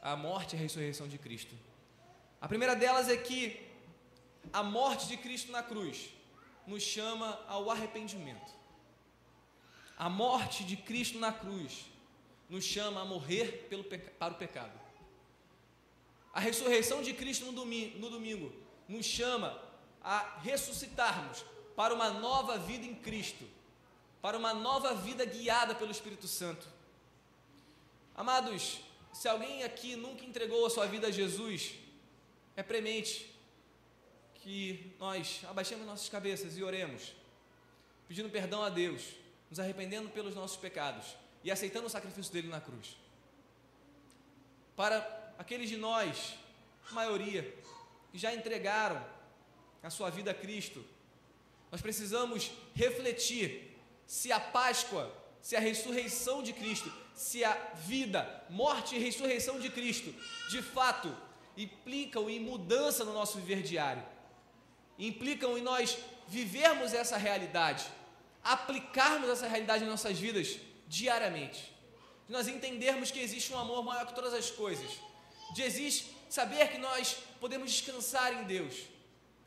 a 0.00 0.16
morte 0.16 0.54
e 0.54 0.58
a 0.58 0.62
ressurreição 0.62 1.06
de 1.06 1.18
Cristo. 1.18 1.54
A 2.40 2.48
primeira 2.48 2.76
delas 2.76 3.08
é 3.08 3.16
que 3.16 3.66
a 4.52 4.62
morte 4.62 5.08
de 5.08 5.16
Cristo 5.16 5.50
na 5.50 5.62
cruz 5.62 6.10
nos 6.66 6.82
chama 6.82 7.38
ao 7.48 7.70
arrependimento. 7.70 8.52
A 9.96 10.08
morte 10.08 10.64
de 10.64 10.76
Cristo 10.76 11.18
na 11.18 11.32
cruz 11.32 11.86
nos 12.48 12.64
chama 12.64 13.00
a 13.00 13.04
morrer 13.04 13.66
pelo, 13.68 13.84
para 13.84 14.34
o 14.34 14.36
pecado. 14.36 14.78
A 16.32 16.40
ressurreição 16.40 17.02
de 17.02 17.14
Cristo 17.14 17.46
no 17.46 17.52
domingo, 17.52 17.98
no 17.98 18.10
domingo 18.10 18.52
nos 18.88 19.06
chama 19.06 19.58
a 20.02 20.38
ressuscitarmos 20.42 21.44
para 21.74 21.94
uma 21.94 22.10
nova 22.10 22.58
vida 22.58 22.84
em 22.84 22.94
Cristo, 22.94 23.44
para 24.20 24.36
uma 24.36 24.52
nova 24.52 24.94
vida 24.94 25.24
guiada 25.24 25.74
pelo 25.74 25.90
Espírito 25.90 26.28
Santo. 26.28 26.66
Amados, 28.14 28.80
se 29.12 29.28
alguém 29.28 29.64
aqui 29.64 29.96
nunca 29.96 30.24
entregou 30.24 30.66
a 30.66 30.70
sua 30.70 30.86
vida 30.86 31.08
a 31.08 31.10
Jesus, 31.10 31.74
é 32.56 32.62
premente 32.62 33.30
que 34.36 34.94
nós 34.98 35.42
abaixemos 35.48 35.86
nossas 35.86 36.08
cabeças 36.08 36.56
e 36.56 36.62
oremos, 36.62 37.14
pedindo 38.08 38.30
perdão 38.30 38.62
a 38.62 38.70
Deus, 38.70 39.02
nos 39.50 39.60
arrependendo 39.60 40.08
pelos 40.08 40.34
nossos 40.34 40.56
pecados 40.56 41.14
e 41.44 41.50
aceitando 41.50 41.86
o 41.86 41.90
sacrifício 41.90 42.32
dele 42.32 42.48
na 42.48 42.60
cruz. 42.60 42.96
Para 44.74 45.34
aqueles 45.38 45.68
de 45.68 45.76
nós, 45.76 46.34
maioria, 46.90 47.54
que 48.10 48.18
já 48.18 48.34
entregaram 48.34 49.04
a 49.82 49.90
sua 49.90 50.10
vida 50.10 50.30
a 50.30 50.34
Cristo, 50.34 50.84
nós 51.70 51.80
precisamos 51.82 52.50
refletir 52.74 53.76
se 54.06 54.32
a 54.32 54.40
Páscoa, 54.40 55.12
se 55.40 55.56
a 55.56 55.60
ressurreição 55.60 56.42
de 56.42 56.52
Cristo, 56.52 56.92
se 57.14 57.44
a 57.44 57.54
vida, 57.74 58.44
morte 58.48 58.96
e 58.96 58.98
ressurreição 58.98 59.58
de 59.58 59.70
Cristo, 59.70 60.14
de 60.50 60.62
fato, 60.62 61.14
implicam 61.56 62.28
em 62.28 62.40
mudança 62.40 63.04
no 63.04 63.12
nosso 63.12 63.38
viver 63.38 63.62
diário, 63.62 64.04
implicam 64.98 65.56
em 65.56 65.62
nós 65.62 65.98
vivermos 66.28 66.92
essa 66.92 67.16
realidade, 67.16 67.86
aplicarmos 68.42 69.28
essa 69.28 69.46
realidade 69.46 69.84
em 69.84 69.88
nossas 69.88 70.18
vidas 70.18 70.58
diariamente, 70.86 71.72
de 72.26 72.32
nós 72.32 72.48
entendermos 72.48 73.10
que 73.10 73.20
existe 73.20 73.52
um 73.52 73.58
amor 73.58 73.84
maior 73.84 74.06
que 74.06 74.14
todas 74.14 74.34
as 74.34 74.50
coisas, 74.50 74.90
de 75.54 75.62
existe 75.62 76.14
saber 76.28 76.70
que 76.70 76.78
nós 76.78 77.16
podemos 77.40 77.70
descansar 77.70 78.32
em 78.32 78.44
Deus, 78.44 78.84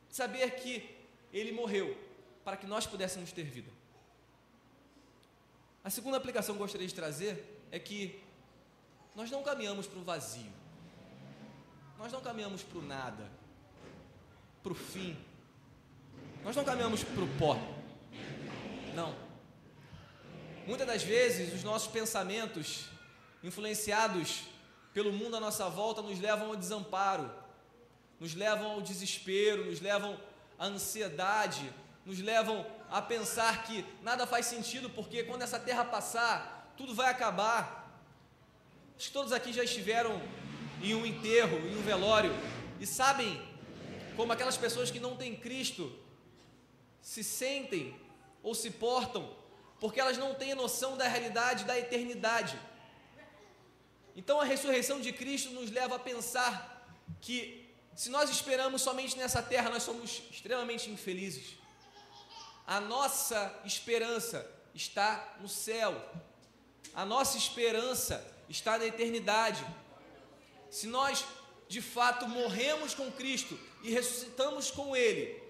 saber 0.10 0.55
que 0.55 0.89
Ele 1.32 1.51
morreu 1.51 1.97
para 2.43 2.57
que 2.57 2.66
nós 2.66 2.86
pudéssemos 2.86 3.32
ter 3.32 3.43
vida. 3.43 3.72
A 5.84 5.89
segunda 5.89 6.18
aplicação 6.18 6.55
que 6.55 6.62
eu 6.62 6.66
gostaria 6.66 6.88
de 6.88 6.93
trazer 6.93 7.62
é 7.72 7.80
que 7.80 8.22
nós 9.16 9.30
não 9.30 9.43
caminhamos 9.43 9.88
para 9.88 9.99
o 9.99 10.03
vazio. 10.03 10.59
Nós 12.00 12.14
não 12.14 12.22
caminhamos 12.22 12.64
para 12.64 12.80
o 12.80 12.82
nada, 12.82 13.30
para 14.64 14.72
o 14.72 14.76
fim. 14.76 15.18
Nós 16.45 16.56
não 16.56 16.64
caminhamos 16.64 17.04
para 17.04 17.22
o 17.22 17.28
pó. 17.38 17.60
Não. 18.95 19.14
Muitas 20.66 20.88
das 20.88 21.04
vezes, 21.04 21.54
os 21.54 21.62
nossos 21.62 21.89
pensamentos, 21.89 22.86
influenciados 23.43 24.43
pelo 24.93 25.12
mundo 25.12 25.36
à 25.36 25.41
nossa 25.41 25.68
volta, 25.68 26.02
nos 26.02 26.18
levam 26.22 26.47
ao 26.47 26.56
desamparo, 26.56 27.30
nos 28.18 28.34
levam 28.34 28.72
ao 28.72 28.82
desespero, 28.82 29.66
nos 29.66 29.82
levam 29.82 30.18
à 30.58 30.68
ansiedade, 30.68 31.70
nos 32.06 32.20
levam 32.20 32.66
a 32.89 33.02
pensar 33.02 33.64
que 33.64 33.86
nada 34.02 34.26
faz 34.26 34.45
sentido, 34.45 34.89
porque 34.89 35.26
quando 35.26 35.41
essa 35.41 35.60
terra 35.60 35.84
passar, 35.84 36.74
tudo 36.78 36.95
vai 36.95 37.10
acabar. 37.10 37.93
Acho 38.95 39.08
que 39.08 39.14
todos 39.14 39.34
aqui 39.34 39.52
já 39.52 39.66
estiveram 39.66 40.22
em 40.82 40.94
um 40.96 41.06
enterro, 41.06 41.58
em 41.58 41.78
um 41.78 41.82
velório, 41.82 42.32
e 42.80 42.86
sabem 42.86 43.42
como 44.16 44.34
aquelas 44.34 44.58
pessoas 44.58 44.90
que 44.92 45.00
não 45.00 45.16
têm 45.16 45.36
Cristo 45.36 45.92
se 47.02 47.24
sentem 47.24 48.00
ou 48.44 48.54
se 48.54 48.72
portam, 48.72 49.36
porque 49.80 50.00
elas 50.00 50.18
não 50.18 50.34
têm 50.34 50.54
noção 50.56 50.98
da 50.98 51.08
realidade 51.08 51.64
da 51.66 51.78
eternidade. 51.78 52.60
Então 54.16 54.40
a 54.42 54.44
ressurreição 54.44 55.00
de 55.00 55.14
Cristo 55.14 55.52
nos 55.52 55.72
leva 55.72 55.96
a 55.96 56.00
pensar 56.00 56.86
que 57.22 57.70
Se 58.00 58.10
nós 58.10 58.30
esperamos 58.30 58.82
somente 58.82 59.18
nessa 59.18 59.44
terra, 59.44 59.70
nós 59.70 59.84
somos 59.84 60.22
extremamente 60.32 60.90
infelizes. 60.90 61.58
A 62.66 62.80
nossa 62.80 63.54
esperança 63.66 64.50
está 64.74 65.36
no 65.42 65.50
céu. 65.50 65.94
A 66.94 67.04
nossa 67.04 67.38
esperança 67.38 68.26
está 68.48 68.78
na 68.78 68.86
eternidade. 68.86 69.66
Se 70.70 70.88
nós 70.88 71.26
de 71.67 71.82
fato 71.82 72.28
morremos 72.28 72.93
com 72.93 73.11
Cristo 73.11 73.59
e 73.84 73.91
ressuscitamos 73.91 74.72
com 74.72 74.95
Ele, 74.95 75.41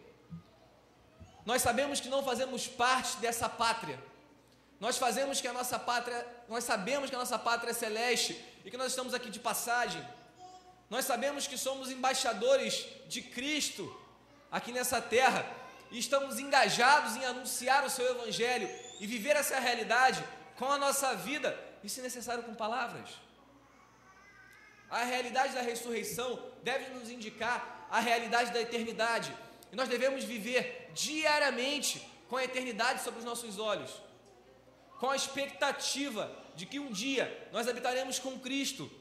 nós 1.45 1.61
sabemos 1.61 1.99
que 1.99 2.09
não 2.09 2.23
fazemos 2.23 2.67
parte 2.67 3.17
dessa 3.17 3.49
pátria. 3.49 4.01
Nós 4.79 4.97
fazemos 4.97 5.41
que 5.41 5.47
a 5.47 5.53
nossa 5.53 5.77
pátria, 5.79 6.25
nós 6.47 6.63
sabemos 6.63 7.09
que 7.09 7.15
a 7.15 7.19
nossa 7.19 7.39
pátria 7.39 7.71
é 7.71 7.73
celeste 7.73 8.39
e 8.63 8.71
que 8.71 8.77
nós 8.77 8.91
estamos 8.91 9.13
aqui 9.13 9.29
de 9.29 9.39
passagem. 9.39 10.05
Nós 10.89 11.05
sabemos 11.05 11.47
que 11.47 11.57
somos 11.57 11.91
embaixadores 11.91 12.85
de 13.07 13.21
Cristo 13.21 13.95
aqui 14.51 14.71
nessa 14.71 15.01
terra 15.01 15.45
e 15.91 15.99
estamos 15.99 16.39
engajados 16.39 17.15
em 17.15 17.25
anunciar 17.25 17.85
o 17.85 17.89
seu 17.89 18.09
evangelho 18.09 18.69
e 18.99 19.07
viver 19.07 19.35
essa 19.35 19.59
realidade 19.59 20.23
com 20.57 20.71
a 20.71 20.77
nossa 20.77 21.15
vida 21.15 21.57
e, 21.83 21.89
se 21.89 22.01
necessário, 22.01 22.43
com 22.43 22.53
palavras. 22.53 23.09
A 24.89 25.03
realidade 25.03 25.53
da 25.53 25.61
ressurreição 25.61 26.39
deve 26.63 26.89
nos 26.93 27.09
indicar 27.09 27.87
a 27.91 27.99
realidade 27.99 28.51
da 28.51 28.61
eternidade 28.61 29.33
e 29.71 29.75
nós 29.75 29.87
devemos 29.87 30.23
viver 30.23 30.89
diariamente 30.93 32.05
com 32.27 32.37
a 32.37 32.43
eternidade 32.43 33.03
sobre 33.03 33.19
os 33.19 33.25
nossos 33.25 33.59
olhos, 33.59 33.91
com 34.99 35.09
a 35.09 35.15
expectativa 35.15 36.31
de 36.55 36.65
que 36.65 36.79
um 36.79 36.91
dia 36.91 37.49
nós 37.51 37.67
habitaremos 37.67 38.19
com 38.19 38.39
Cristo. 38.39 38.91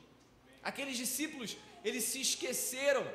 Aqueles 0.62 0.97
discípulos 0.97 1.57
eles 1.84 2.05
se 2.05 2.20
esqueceram, 2.20 3.07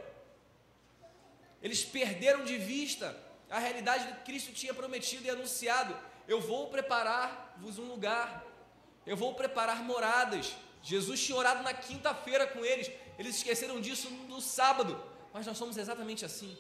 eles 1.62 1.84
perderam 1.84 2.44
de 2.44 2.58
vista 2.58 3.16
a 3.50 3.60
realidade 3.60 4.08
que 4.08 4.26
Cristo 4.26 4.52
tinha 4.52 4.74
prometido 4.74 5.26
e 5.26 5.30
anunciado: 5.30 5.96
Eu 6.28 6.42
vou 6.42 6.68
preparar-vos 6.68 7.78
um 7.78 7.86
lugar, 7.86 8.46
eu 9.06 9.16
vou 9.16 9.34
preparar 9.36 9.84
moradas. 9.84 10.56
Jesus 10.84 11.24
tinha 11.24 11.38
orado 11.38 11.64
na 11.64 11.74
quinta-feira 11.74 12.46
com 12.46 12.64
eles, 12.64 12.92
eles 13.18 13.38
esqueceram 13.38 13.80
disso 13.80 14.10
no 14.28 14.42
sábado, 14.42 15.02
mas 15.34 15.48
nós 15.48 15.58
somos 15.58 15.78
exatamente 15.78 16.26
assim. 16.26 16.56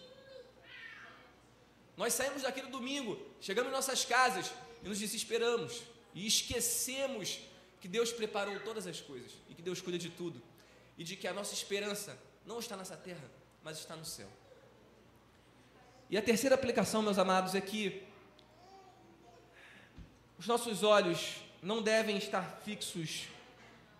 Nós 1.98 2.14
saímos 2.14 2.42
daqui 2.42 2.62
no 2.62 2.70
domingo, 2.70 3.20
chegamos 3.42 3.70
em 3.70 3.76
nossas 3.76 4.06
casas 4.06 4.52
e 4.82 4.88
nos 4.88 4.98
desesperamos 4.98 5.84
e 6.14 6.26
esquecemos 6.26 7.40
que 7.82 7.88
Deus 7.88 8.14
preparou 8.14 8.58
todas 8.62 8.88
as 8.88 9.02
coisas 9.02 9.32
e 9.50 9.54
que 9.54 9.62
Deus 9.62 9.82
cuida 9.82 10.00
de 10.00 10.10
tudo 10.10 10.42
e 10.98 11.04
de 11.04 11.18
que 11.18 11.28
a 11.28 11.34
nossa 11.34 11.54
esperança 11.54 12.18
não 12.46 12.60
está 12.60 12.78
nessa 12.78 12.96
terra, 12.96 13.30
mas 13.62 13.78
está 13.78 13.96
no 13.96 14.06
céu. 14.06 14.30
E 16.10 16.18
a 16.18 16.22
terceira 16.22 16.56
aplicação, 16.56 17.02
meus 17.02 17.18
amados, 17.18 17.56
é 17.56 17.62
que 17.62 18.04
os 20.40 20.48
nossos 20.48 20.82
olhos 20.82 21.38
não 21.62 21.82
devem 21.82 22.18
estar 22.18 22.62
fixos 22.64 23.28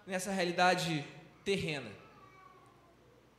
nessa 0.06 0.32
realidade 0.32 1.06
terrena. 1.44 1.92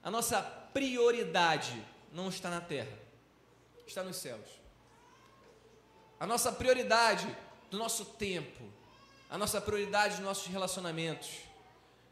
A 0.02 0.10
nossa 0.10 0.42
prioridade 0.42 1.82
não 2.12 2.28
está 2.28 2.50
na 2.50 2.60
terra, 2.60 2.98
está 3.86 4.02
nos 4.02 4.16
céus. 4.16 4.48
A 6.18 6.26
nossa 6.26 6.52
prioridade 6.52 7.26
do 7.70 7.78
nosso 7.78 8.04
tempo, 8.04 8.64
a 9.28 9.36
nossa 9.36 9.60
prioridade 9.60 10.16
dos 10.16 10.24
nossos 10.24 10.46
relacionamentos, 10.46 11.40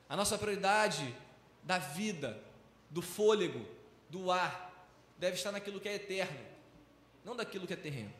a 0.08 0.16
nossa 0.16 0.36
prioridade 0.36 1.14
da 1.62 1.78
vida, 1.78 2.42
do 2.90 3.00
fôlego, 3.00 3.64
do 4.10 4.30
ar, 4.30 4.70
deve 5.16 5.36
estar 5.36 5.52
naquilo 5.52 5.80
que 5.80 5.88
é 5.88 5.94
eterno, 5.94 6.40
não 7.24 7.36
daquilo 7.36 7.66
que 7.66 7.72
é 7.72 7.76
terreno. 7.76 8.12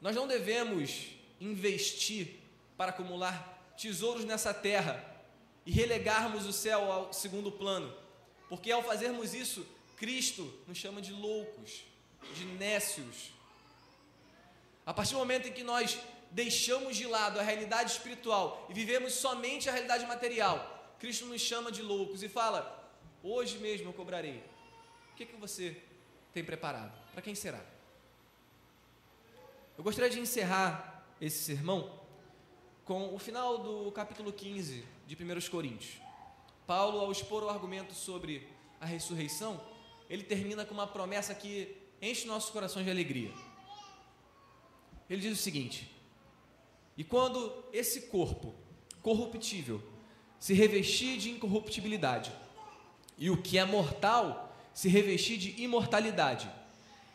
Nós 0.00 0.14
não 0.14 0.28
devemos 0.28 1.08
investir 1.40 2.40
para 2.76 2.90
acumular 2.90 3.55
tesouros 3.76 4.24
nessa 4.24 4.52
terra 4.52 5.04
e 5.64 5.70
relegarmos 5.70 6.46
o 6.46 6.52
céu 6.52 6.90
ao 6.90 7.12
segundo 7.12 7.50
plano, 7.50 7.94
porque 8.48 8.70
ao 8.70 8.82
fazermos 8.82 9.34
isso, 9.34 9.66
Cristo 9.96 10.52
nos 10.66 10.78
chama 10.78 11.02
de 11.02 11.12
loucos, 11.12 11.82
de 12.34 12.44
nécios. 12.44 13.32
A 14.84 14.94
partir 14.94 15.14
do 15.14 15.18
momento 15.18 15.48
em 15.48 15.52
que 15.52 15.64
nós 15.64 15.98
deixamos 16.30 16.96
de 16.96 17.06
lado 17.06 17.40
a 17.40 17.42
realidade 17.42 17.90
espiritual 17.90 18.66
e 18.70 18.74
vivemos 18.74 19.14
somente 19.14 19.68
a 19.68 19.72
realidade 19.72 20.06
material, 20.06 20.94
Cristo 20.98 21.26
nos 21.26 21.40
chama 21.40 21.72
de 21.72 21.82
loucos 21.82 22.22
e 22.22 22.28
fala: 22.28 22.90
Hoje 23.22 23.58
mesmo 23.58 23.88
eu 23.88 23.92
cobrarei. 23.92 24.42
O 25.12 25.16
que, 25.16 25.24
é 25.24 25.26
que 25.26 25.36
você 25.36 25.82
tem 26.32 26.44
preparado? 26.44 26.92
Para 27.12 27.22
quem 27.22 27.34
será? 27.34 27.60
Eu 29.76 29.82
gostaria 29.82 30.10
de 30.10 30.20
encerrar 30.20 31.04
esse 31.20 31.42
sermão 31.42 32.05
com 32.86 33.12
o 33.12 33.18
final 33.18 33.58
do 33.58 33.90
capítulo 33.90 34.32
15 34.32 34.84
de 35.08 35.16
1 35.16 35.50
Coríntios. 35.50 36.00
Paulo, 36.68 37.00
ao 37.00 37.10
expor 37.10 37.42
o 37.42 37.48
argumento 37.48 37.92
sobre 37.92 38.48
a 38.80 38.86
ressurreição, 38.86 39.60
ele 40.08 40.22
termina 40.22 40.64
com 40.64 40.72
uma 40.72 40.86
promessa 40.86 41.34
que 41.34 41.76
enche 42.00 42.28
nossos 42.28 42.50
corações 42.50 42.84
de 42.84 42.90
alegria. 42.92 43.32
Ele 45.10 45.20
diz 45.20 45.36
o 45.36 45.42
seguinte: 45.42 45.90
E 46.96 47.02
quando 47.02 47.52
esse 47.72 48.02
corpo 48.02 48.54
corruptível 49.02 49.82
se 50.38 50.54
revestir 50.54 51.18
de 51.18 51.30
incorruptibilidade, 51.30 52.32
e 53.18 53.30
o 53.30 53.42
que 53.42 53.58
é 53.58 53.64
mortal 53.64 54.56
se 54.72 54.88
revestir 54.88 55.38
de 55.38 55.60
imortalidade. 55.60 56.48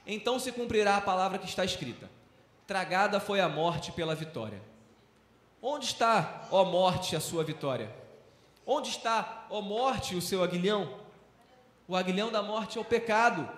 Então 0.06 0.38
se 0.38 0.52
cumprirá 0.52 0.98
a 0.98 1.02
palavra 1.02 1.40
que 1.40 1.48
está 1.48 1.64
escrita: 1.64 2.12
Tragada 2.68 3.22
foi 3.22 3.40
a 3.40 3.48
morte 3.48 3.94
pela 3.94 4.14
vitória. 4.14 4.71
Onde 5.62 5.86
está, 5.86 6.48
ó 6.52 6.64
morte, 6.66 7.16
a 7.16 7.20
sua 7.20 7.44
vitória? 7.44 7.94
Onde 8.66 8.90
está, 8.90 9.46
ó 9.50 9.62
morte, 9.62 10.16
o 10.16 10.22
seu 10.22 10.44
aguilhão? 10.44 11.00
O 11.88 11.96
aguilhão 11.96 12.32
da 12.32 12.42
morte 12.42 12.78
é 12.78 12.82
o 12.82 12.86
pecado, 12.86 13.50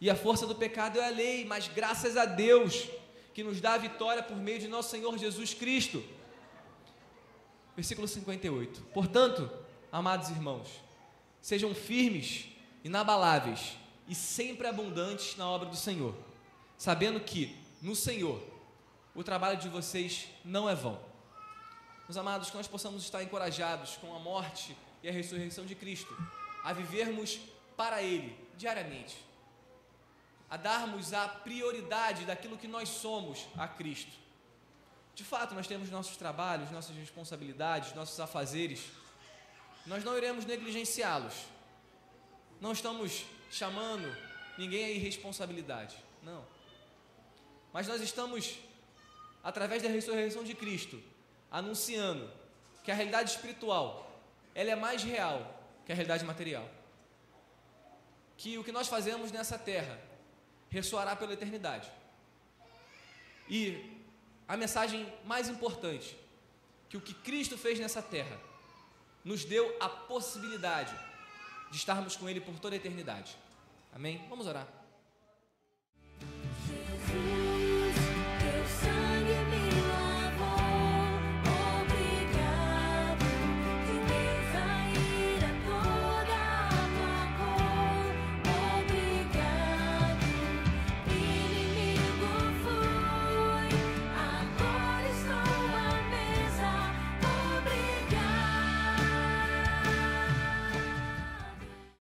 e 0.00 0.10
a 0.10 0.14
força 0.14 0.46
do 0.46 0.54
pecado 0.54 0.98
é 0.98 1.06
a 1.06 1.10
lei, 1.10 1.44
mas 1.44 1.68
graças 1.68 2.16
a 2.16 2.24
Deus 2.24 2.88
que 3.32 3.42
nos 3.42 3.60
dá 3.60 3.74
a 3.74 3.78
vitória 3.78 4.22
por 4.22 4.36
meio 4.36 4.58
de 4.58 4.68
nosso 4.68 4.90
Senhor 4.90 5.16
Jesus 5.16 5.54
Cristo 5.54 6.02
versículo 7.76 8.08
58. 8.08 8.80
Portanto, 8.94 9.48
amados 9.92 10.30
irmãos, 10.30 10.66
sejam 11.42 11.74
firmes, 11.74 12.46
inabaláveis 12.82 13.76
e 14.08 14.14
sempre 14.14 14.66
abundantes 14.66 15.36
na 15.36 15.46
obra 15.48 15.68
do 15.68 15.76
Senhor, 15.76 16.14
sabendo 16.78 17.20
que 17.20 17.54
no 17.82 17.94
Senhor 17.94 18.42
o 19.14 19.22
trabalho 19.22 19.58
de 19.58 19.68
vocês 19.68 20.26
não 20.42 20.68
é 20.68 20.74
vão. 20.74 20.98
Meus 22.08 22.16
amados, 22.16 22.50
que 22.50 22.56
nós 22.56 22.68
possamos 22.68 23.02
estar 23.02 23.22
encorajados 23.22 23.96
com 23.96 24.14
a 24.14 24.18
morte 24.18 24.76
e 25.02 25.08
a 25.08 25.12
ressurreição 25.12 25.66
de 25.66 25.74
Cristo, 25.74 26.16
a 26.62 26.72
vivermos 26.72 27.40
para 27.76 28.02
Ele 28.02 28.36
diariamente, 28.56 29.16
a 30.48 30.56
darmos 30.56 31.12
a 31.12 31.28
prioridade 31.28 32.24
daquilo 32.24 32.56
que 32.56 32.68
nós 32.68 32.88
somos 32.88 33.46
a 33.56 33.66
Cristo 33.68 34.26
de 35.16 35.24
fato, 35.24 35.54
nós 35.54 35.66
temos 35.66 35.88
nossos 35.88 36.14
trabalhos, 36.18 36.70
nossas 36.70 36.94
responsabilidades, 36.94 37.94
nossos 37.94 38.20
afazeres. 38.20 38.84
Nós 39.86 40.04
não 40.04 40.14
iremos 40.14 40.44
negligenciá-los. 40.44 41.32
Não 42.60 42.72
estamos 42.72 43.24
chamando 43.50 44.14
ninguém 44.58 44.84
a 44.84 44.90
irresponsabilidade. 44.90 45.96
Não. 46.22 46.44
Mas 47.72 47.88
nós 47.88 48.02
estamos, 48.02 48.58
através 49.42 49.82
da 49.82 49.88
ressurreição 49.88 50.44
de 50.44 50.54
Cristo, 50.54 51.02
anunciando 51.58 52.30
que 52.84 52.90
a 52.90 52.94
realidade 52.94 53.30
espiritual 53.30 53.86
ela 54.54 54.70
é 54.70 54.76
mais 54.76 55.02
real 55.02 55.38
que 55.84 55.92
a 55.92 55.94
realidade 55.94 56.24
material. 56.24 56.68
Que 58.36 58.58
o 58.58 58.64
que 58.64 58.72
nós 58.72 58.88
fazemos 58.88 59.32
nessa 59.32 59.58
terra 59.58 59.98
ressoará 60.68 61.16
pela 61.16 61.32
eternidade. 61.32 61.90
E 63.48 64.02
a 64.46 64.56
mensagem 64.56 65.10
mais 65.24 65.48
importante, 65.48 66.16
que 66.88 66.96
o 66.96 67.00
que 67.00 67.14
Cristo 67.14 67.56
fez 67.56 67.78
nessa 67.78 68.02
terra 68.02 68.38
nos 69.24 69.44
deu 69.44 69.76
a 69.80 69.88
possibilidade 69.88 70.94
de 71.70 71.76
estarmos 71.76 72.16
com 72.16 72.28
Ele 72.28 72.40
por 72.40 72.58
toda 72.58 72.74
a 72.74 72.78
eternidade. 72.78 73.36
Amém? 73.94 74.24
Vamos 74.28 74.46
orar. 74.46 74.68